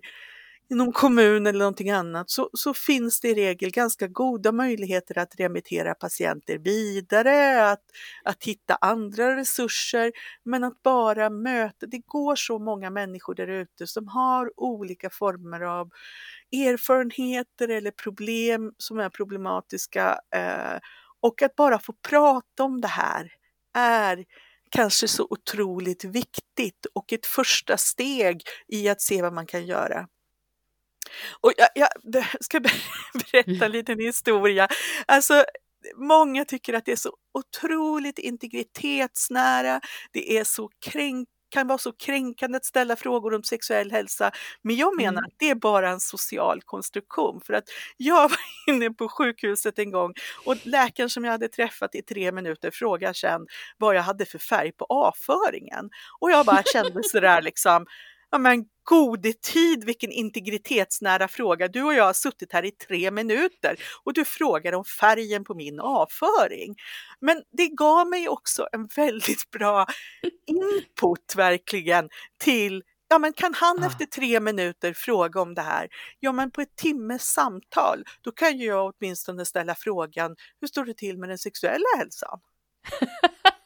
i 0.70 0.76
någon 0.76 0.92
kommun 0.92 1.48
eller 1.48 1.60
någonting 1.60 1.90
annat 1.90 2.30
så, 2.30 2.50
så 2.54 2.74
finns 2.74 3.20
det 3.20 3.30
i 3.30 3.36
regel 3.36 3.72
ganska 3.72 4.08
goda 4.08 4.52
möjligheter 4.52 5.18
att 5.18 5.40
remittera 5.40 5.94
patienter 5.94 6.58
vidare, 6.58 7.70
att, 7.72 7.84
att 8.24 8.44
hitta 8.44 8.76
andra 8.76 9.36
resurser, 9.36 10.12
men 10.44 10.64
att 10.64 10.84
bara 10.84 11.30
möta, 11.30 11.86
det 11.86 12.02
går 12.06 12.36
så 12.36 12.60
många 12.60 12.90
människor 12.90 13.36
där 13.36 13.48
ute 13.48 13.88
som 13.88 14.08
har 14.08 14.52
olika 14.60 15.10
former 15.10 15.62
av 15.62 15.90
erfarenheter 16.52 17.68
eller 17.68 17.92
problem 17.92 18.74
som 18.78 19.00
är 19.00 19.10
problematiska 19.10 20.20
eh, 20.36 20.80
och 21.22 21.42
att 21.42 21.56
bara 21.56 21.80
få 21.80 21.94
prata 21.94 22.64
om 22.64 22.82
det 22.82 22.88
här 22.88 23.32
är 23.78 24.26
kanske 24.72 25.08
så 25.08 25.28
otroligt 25.30 26.04
viktigt 26.04 26.86
och 26.94 27.14
ett 27.14 27.26
första 27.26 27.78
steg 27.78 28.42
i 28.68 28.90
att 28.90 29.02
se 29.02 29.22
vad 29.22 29.34
man 29.34 29.46
kan 29.46 29.66
göra. 29.66 30.08
Och 31.42 31.54
jag, 31.58 31.70
jag 31.76 31.90
ska 32.40 32.60
berätta 33.14 33.50
en 33.50 33.56
mm. 33.56 33.72
liten 33.72 34.00
historia. 34.00 34.68
Alltså, 35.06 35.44
många 35.96 36.46
tycker 36.46 36.74
att 36.74 36.86
det 36.86 36.92
är 36.92 36.96
så 36.96 37.14
otroligt 37.34 38.20
integritetsnära, 38.20 39.82
det 40.12 40.38
är 40.38 40.44
så 40.44 40.70
kränk 40.86 41.30
kan 41.50 41.68
vara 41.68 41.78
så 41.78 41.92
kränkande 41.92 42.58
att 42.58 42.66
ställa 42.66 42.96
frågor 42.96 43.34
om 43.34 43.44
sexuell 43.44 43.92
hälsa. 43.92 44.32
Men 44.62 44.76
jag 44.76 44.96
menar 44.98 45.12
mm. 45.12 45.26
att 45.26 45.34
det 45.38 45.50
är 45.50 45.56
bara 45.56 45.90
en 45.90 46.00
social 46.00 46.62
konstruktion. 46.66 47.42
För 47.46 47.54
att 47.54 47.64
jag 47.98 48.30
var 48.30 48.40
inne 48.76 48.92
på 48.92 49.10
sjukhuset 49.10 49.80
en 49.80 49.92
gång 49.92 50.14
och 50.46 50.56
läkaren 50.64 51.10
som 51.10 51.24
jag 51.24 51.32
hade 51.32 51.48
träffat 51.48 51.96
i 51.96 52.02
tre 52.02 52.32
minuter 52.32 52.72
frågade 52.72 53.14
sen 53.14 53.42
vad 53.78 53.96
jag 53.96 54.04
hade 54.04 54.26
för 54.26 54.40
färg 54.40 54.72
på 54.72 54.86
avföringen. 54.86 55.90
Och 56.20 56.32
jag 56.32 56.46
bara 56.46 56.64
kände 56.64 57.04
sådär 57.04 57.42
liksom, 57.42 57.86
ja 58.32 58.38
men 58.38 58.66
gode 58.84 59.34
tid 59.34 59.84
vilken 59.84 60.12
integritetsnära 60.12 61.28
fråga. 61.28 61.68
Du 61.68 61.84
och 61.84 61.94
jag 61.94 62.04
har 62.04 62.14
suttit 62.14 62.54
här 62.54 62.66
i 62.66 62.72
tre 62.72 63.12
minuter 63.12 63.76
och 64.04 64.14
du 64.14 64.26
frågar 64.26 64.74
om 64.74 64.84
färgen 64.86 65.44
på 65.44 65.56
min 65.56 65.80
avföring. 65.80 66.76
Men 67.20 67.44
det 67.58 67.68
gav 67.68 68.08
mig 68.08 68.30
också 68.30 68.68
en 68.72 68.88
väldigt 68.96 69.52
bra 69.52 69.86
input 70.46 71.36
verkligen 71.36 72.10
till 72.40 72.84
Ja, 73.10 73.20
men 73.20 73.34
kan 73.34 73.54
han 73.54 73.84
ah. 73.84 73.88
efter 73.88 74.06
tre 74.06 74.40
minuter 74.40 74.94
fråga 74.94 75.42
om 75.42 75.54
det 75.54 75.62
här? 75.62 75.88
Ja, 76.20 76.32
men 76.32 76.52
på 76.52 76.62
ett 76.62 76.76
timmes 76.76 77.24
samtal, 77.24 78.04
då 78.22 78.32
kan 78.32 78.58
ju 78.58 78.66
jag 78.66 78.94
åtminstone 78.96 79.46
ställa 79.46 79.76
frågan, 79.76 80.36
hur 80.62 80.68
står 80.68 80.86
det 80.86 80.94
till 80.94 81.18
med 81.18 81.30
den 81.30 81.38
sexuella 81.38 81.86
hälsan? 81.98 82.40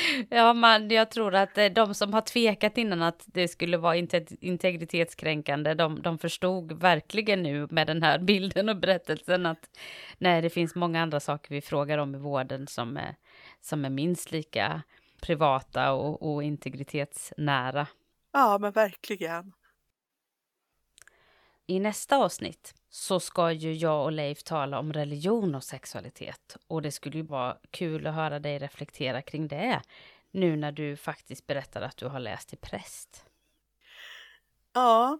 ja, 0.28 0.52
man, 0.52 0.88
jag 0.88 1.10
tror 1.10 1.34
att 1.34 1.58
eh, 1.58 1.66
de 1.66 1.94
som 1.94 2.14
har 2.14 2.20
tvekat 2.20 2.78
innan 2.78 3.02
att 3.02 3.24
det 3.26 3.48
skulle 3.48 3.76
vara 3.76 3.96
integritetskränkande, 4.40 5.74
de, 5.74 6.02
de 6.02 6.18
förstod 6.18 6.72
verkligen 6.72 7.42
nu 7.42 7.66
med 7.70 7.86
den 7.86 8.02
här 8.02 8.18
bilden 8.28 8.68
och 8.68 8.76
berättelsen 8.76 9.46
att 9.46 9.70
nej, 10.18 10.42
det 10.42 10.50
finns 10.50 10.74
många 10.74 11.02
andra 11.02 11.20
saker 11.20 11.54
vi 11.54 11.60
frågar 11.60 11.98
om 11.98 12.14
i 12.14 12.18
vården 12.18 12.66
som 12.66 12.96
är, 12.96 13.16
som 13.60 13.84
är 13.84 13.90
minst 13.90 14.32
lika 14.32 14.82
privata 15.20 15.92
och, 15.92 16.32
och 16.32 16.42
integritetsnära. 16.42 17.86
Ja, 18.32 18.58
men 18.58 18.72
verkligen. 18.72 19.52
I 21.66 21.80
nästa 21.80 22.16
avsnitt 22.16 22.74
så 22.94 23.20
ska 23.20 23.52
ju 23.52 23.72
jag 23.72 24.04
och 24.04 24.12
Leif 24.12 24.42
tala 24.42 24.78
om 24.78 24.92
religion 24.92 25.54
och 25.54 25.64
sexualitet. 25.64 26.56
Och 26.66 26.82
det 26.82 26.90
skulle 26.90 27.16
ju 27.16 27.22
vara 27.22 27.56
kul 27.70 28.06
att 28.06 28.14
höra 28.14 28.38
dig 28.38 28.58
reflektera 28.58 29.22
kring 29.22 29.48
det 29.48 29.82
nu 30.30 30.56
när 30.56 30.72
du 30.72 30.96
faktiskt 30.96 31.46
berättar 31.46 31.82
att 31.82 31.96
du 31.96 32.06
har 32.06 32.20
läst 32.20 32.48
till 32.48 32.58
präst. 32.58 33.24
Ja, 34.74 35.18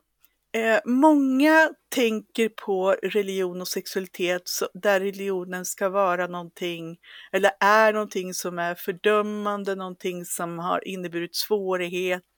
Eh, 0.54 0.80
många 0.84 1.70
tänker 1.94 2.48
på 2.48 2.96
religion 3.02 3.60
och 3.60 3.68
sexualitet 3.68 4.50
där 4.74 5.00
religionen 5.00 5.64
ska 5.64 5.88
vara 5.88 6.26
någonting, 6.26 6.96
eller 7.32 7.50
är 7.60 7.92
någonting 7.92 8.34
som 8.34 8.58
är 8.58 8.74
fördömande, 8.74 9.74
någonting 9.74 10.24
som 10.24 10.58
har 10.58 10.88
inneburit 10.88 11.36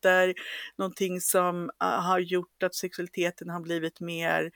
svårigheter, 0.05 0.35
någonting 0.79 1.21
som 1.21 1.71
ah, 1.79 2.01
har 2.01 2.19
gjort 2.19 2.63
att 2.63 2.75
sexualiteten 2.75 3.51
har 3.51 3.61
blivit 3.61 4.01
mer 4.01 4.51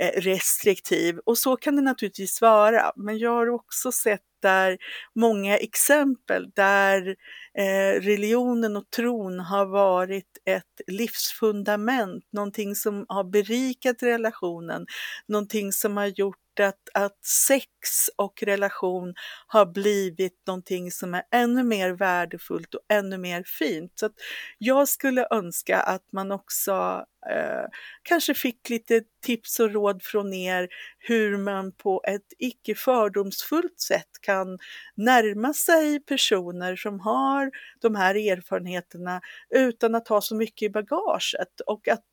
eh, 0.00 0.20
restriktiv. 0.20 1.18
Och 1.26 1.38
så 1.38 1.56
kan 1.56 1.76
det 1.76 1.82
naturligtvis 1.82 2.40
vara, 2.40 2.92
men 2.96 3.18
jag 3.18 3.30
har 3.30 3.48
också 3.48 3.92
sett 3.92 4.22
där 4.42 4.78
många 5.14 5.56
exempel 5.56 6.50
där 6.54 7.16
eh, 7.58 8.00
religionen 8.00 8.76
och 8.76 8.90
tron 8.90 9.40
har 9.40 9.66
varit 9.66 10.38
ett 10.44 10.80
livsfundament, 10.86 12.24
någonting 12.32 12.74
som 12.74 13.06
har 13.08 13.24
berikat 13.24 14.02
relationen, 14.02 14.86
någonting 15.28 15.72
som 15.72 15.96
har 15.96 16.06
gjort 16.06 16.36
att, 16.60 16.88
att 16.94 17.24
sex 17.24 17.68
och 18.16 18.42
relation 18.42 19.14
har 19.46 19.66
blivit 19.66 20.42
någonting 20.46 20.90
som 20.90 21.14
är 21.14 21.22
ännu 21.30 21.62
mer 21.62 21.90
värdefullt 21.90 22.74
och 22.74 22.80
ännu 22.88 23.18
mer 23.18 23.42
fint. 23.46 23.92
Så 23.94 24.10
jag 24.58 24.88
skulle 24.88 25.26
önska 25.30 25.80
att 25.80 26.12
man 26.12 26.32
också 26.32 27.04
eh, 27.30 27.64
kanske 28.02 28.34
fick 28.34 28.70
lite 28.70 29.02
tips 29.22 29.60
och 29.60 29.72
råd 29.72 30.02
från 30.02 30.34
er 30.34 30.68
hur 30.98 31.38
man 31.38 31.72
på 31.72 32.02
ett 32.08 32.32
icke 32.38 32.74
fördomsfullt 32.74 33.80
sätt 33.80 34.10
kan 34.20 34.58
närma 34.94 35.54
sig 35.54 36.00
personer 36.00 36.76
som 36.76 37.00
har 37.00 37.50
de 37.80 37.94
här 37.94 38.14
erfarenheterna 38.14 39.20
utan 39.54 39.94
att 39.94 40.08
ha 40.08 40.20
så 40.20 40.34
mycket 40.36 40.62
i 40.66 40.70
bagaget 40.70 41.60
och 41.66 41.88
att 41.88 42.04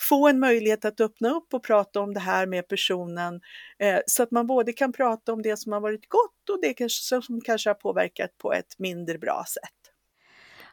få 0.00 0.28
en 0.28 0.40
möjlighet 0.40 0.84
att 0.84 1.00
öppna 1.00 1.30
upp 1.30 1.54
och 1.54 1.64
prata 1.64 2.00
om 2.00 2.14
det 2.14 2.20
här 2.20 2.46
med 2.46 2.68
personen 2.68 3.40
eh, 3.78 3.98
så 4.06 4.22
att 4.22 4.30
man 4.30 4.46
både 4.46 4.72
kan 4.72 4.92
prata 4.92 5.32
om 5.32 5.42
det 5.42 5.56
som 5.56 5.72
har 5.72 5.80
varit 5.80 6.08
gott 6.08 6.50
och 6.50 6.60
det 6.62 6.90
som 6.90 7.40
kanske 7.40 7.70
har 7.70 7.74
påverkat 7.74 8.38
på 8.38 8.52
ett 8.52 8.78
mindre 8.78 9.18
bra 9.18 9.44
sätt. 9.48 9.92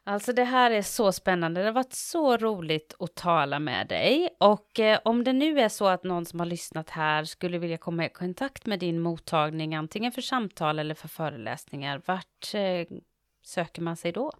Alltså 0.04 0.34
det 0.34 0.43
här 0.43 0.71
är 0.71 0.82
så 0.82 1.12
spännande. 1.12 1.62
Det 1.62 1.65
har 1.65 1.73
varit 1.73 1.93
så 1.93 2.38
roligt 2.38 2.95
att 2.99 3.15
tala 3.15 3.60
med 3.60 3.88
dig. 3.88 4.30
Och 4.39 4.80
eh, 4.80 4.99
om 5.06 5.23
det 5.23 5.34
nu 5.34 5.60
är 5.60 5.69
så 5.69 5.88
att 5.88 6.04
någon 6.04 6.25
som 6.25 6.39
har 6.39 6.47
lyssnat 6.47 6.89
här 6.89 7.23
skulle 7.23 7.58
vilja 7.58 7.78
komma 7.78 8.06
i 8.06 8.10
kontakt 8.10 8.65
med 8.65 8.80
din 8.80 8.99
mottagning, 8.99 9.75
antingen 9.75 10.12
för 10.12 10.21
samtal 10.21 10.80
eller 10.80 10.95
för 10.95 11.08
föreläsningar, 11.08 12.02
vart 12.06 12.54
eh, 12.54 12.97
söker 13.45 13.82
man 13.82 13.97
sig 13.97 14.12
då? 14.12 14.32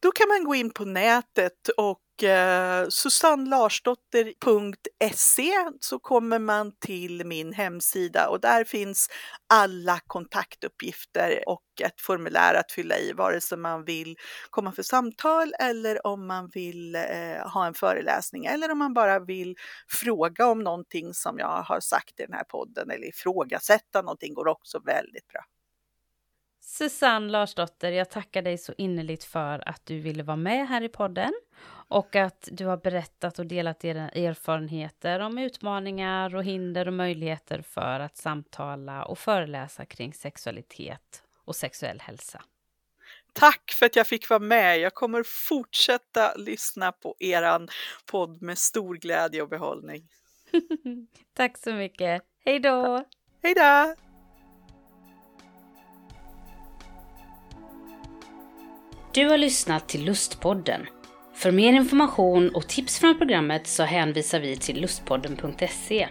Då 0.00 0.10
kan 0.10 0.28
man 0.28 0.44
gå 0.44 0.54
in 0.54 0.70
på 0.70 0.84
nätet 0.84 1.68
och 1.76 2.00
eh, 2.22 2.88
susannlarsdotter.se 2.88 5.52
så 5.80 5.98
kommer 5.98 6.38
man 6.38 6.72
till 6.78 7.26
min 7.26 7.52
hemsida 7.52 8.28
och 8.28 8.40
där 8.40 8.64
finns 8.64 9.08
alla 9.54 10.00
kontaktuppgifter 10.06 11.42
och 11.46 11.62
ett 11.82 12.00
formulär 12.00 12.54
att 12.54 12.72
fylla 12.72 12.98
i 12.98 13.12
vare 13.12 13.40
sig 13.40 13.58
man 13.58 13.84
vill 13.84 14.16
komma 14.50 14.72
för 14.72 14.82
samtal 14.82 15.52
eller 15.60 16.06
om 16.06 16.26
man 16.26 16.50
vill 16.54 16.94
eh, 16.94 17.48
ha 17.52 17.66
en 17.66 17.74
föreläsning 17.74 18.44
eller 18.44 18.70
om 18.70 18.78
man 18.78 18.94
bara 18.94 19.20
vill 19.20 19.56
fråga 19.88 20.46
om 20.46 20.58
någonting 20.58 21.14
som 21.14 21.38
jag 21.38 21.62
har 21.62 21.80
sagt 21.80 22.20
i 22.20 22.22
den 22.22 22.32
här 22.32 22.44
podden 22.44 22.90
eller 22.90 23.08
ifrågasätta 23.08 24.02
någonting 24.02 24.34
går 24.34 24.48
också 24.48 24.80
väldigt 24.84 25.28
bra. 25.28 25.55
Susanne 26.68 27.32
Larsdotter, 27.32 27.92
jag 27.92 28.10
tackar 28.10 28.42
dig 28.42 28.58
så 28.58 28.72
innerligt 28.78 29.24
för 29.24 29.68
att 29.68 29.86
du 29.86 30.00
ville 30.00 30.22
vara 30.22 30.36
med 30.36 30.68
här 30.68 30.82
i 30.82 30.88
podden 30.88 31.32
och 31.88 32.16
att 32.16 32.48
du 32.52 32.66
har 32.66 32.76
berättat 32.76 33.38
och 33.38 33.46
delat 33.46 33.80
dina 33.80 34.08
erfarenheter 34.08 35.20
om 35.20 35.38
utmaningar 35.38 36.36
och 36.36 36.44
hinder 36.44 36.88
och 36.88 36.92
möjligheter 36.92 37.62
för 37.62 38.00
att 38.00 38.16
samtala 38.16 39.04
och 39.04 39.18
föreläsa 39.18 39.84
kring 39.84 40.14
sexualitet 40.14 41.22
och 41.44 41.56
sexuell 41.56 42.00
hälsa. 42.00 42.42
Tack 43.32 43.72
för 43.78 43.86
att 43.86 43.96
jag 43.96 44.06
fick 44.06 44.30
vara 44.30 44.40
med. 44.40 44.80
Jag 44.80 44.94
kommer 44.94 45.22
fortsätta 45.22 46.34
lyssna 46.34 46.92
på 46.92 47.16
eran 47.18 47.68
podd 48.06 48.42
med 48.42 48.58
stor 48.58 48.94
glädje 48.94 49.42
och 49.42 49.48
behållning. 49.48 50.08
Tack 51.36 51.58
så 51.58 51.72
mycket. 51.72 52.22
Hej 52.44 52.60
då! 52.60 53.04
Hej 53.42 53.54
då! 53.54 54.05
Du 59.16 59.28
har 59.28 59.38
lyssnat 59.38 59.88
till 59.88 60.04
Lustpodden. 60.04 60.86
För 61.34 61.52
mer 61.52 61.72
information 61.72 62.48
och 62.54 62.68
tips 62.68 62.98
från 62.98 63.18
programmet 63.18 63.66
så 63.66 63.82
hänvisar 63.82 64.40
vi 64.40 64.56
till 64.56 64.80
lustpodden.se. 64.80 66.08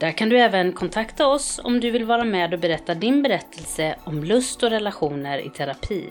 Där 0.00 0.12
kan 0.12 0.28
du 0.28 0.38
även 0.38 0.72
kontakta 0.72 1.26
oss 1.26 1.60
om 1.64 1.80
du 1.80 1.90
vill 1.90 2.04
vara 2.04 2.24
med 2.24 2.54
och 2.54 2.60
berätta 2.60 2.94
din 2.94 3.22
berättelse 3.22 3.96
om 4.04 4.24
lust 4.24 4.62
och 4.62 4.70
relationer 4.70 5.46
i 5.46 5.50
terapi. 5.50 6.10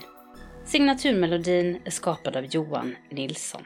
Signaturmelodin 0.64 1.80
är 1.84 1.90
skapad 1.90 2.36
av 2.36 2.44
Johan 2.44 2.96
Nilsson. 3.10 3.62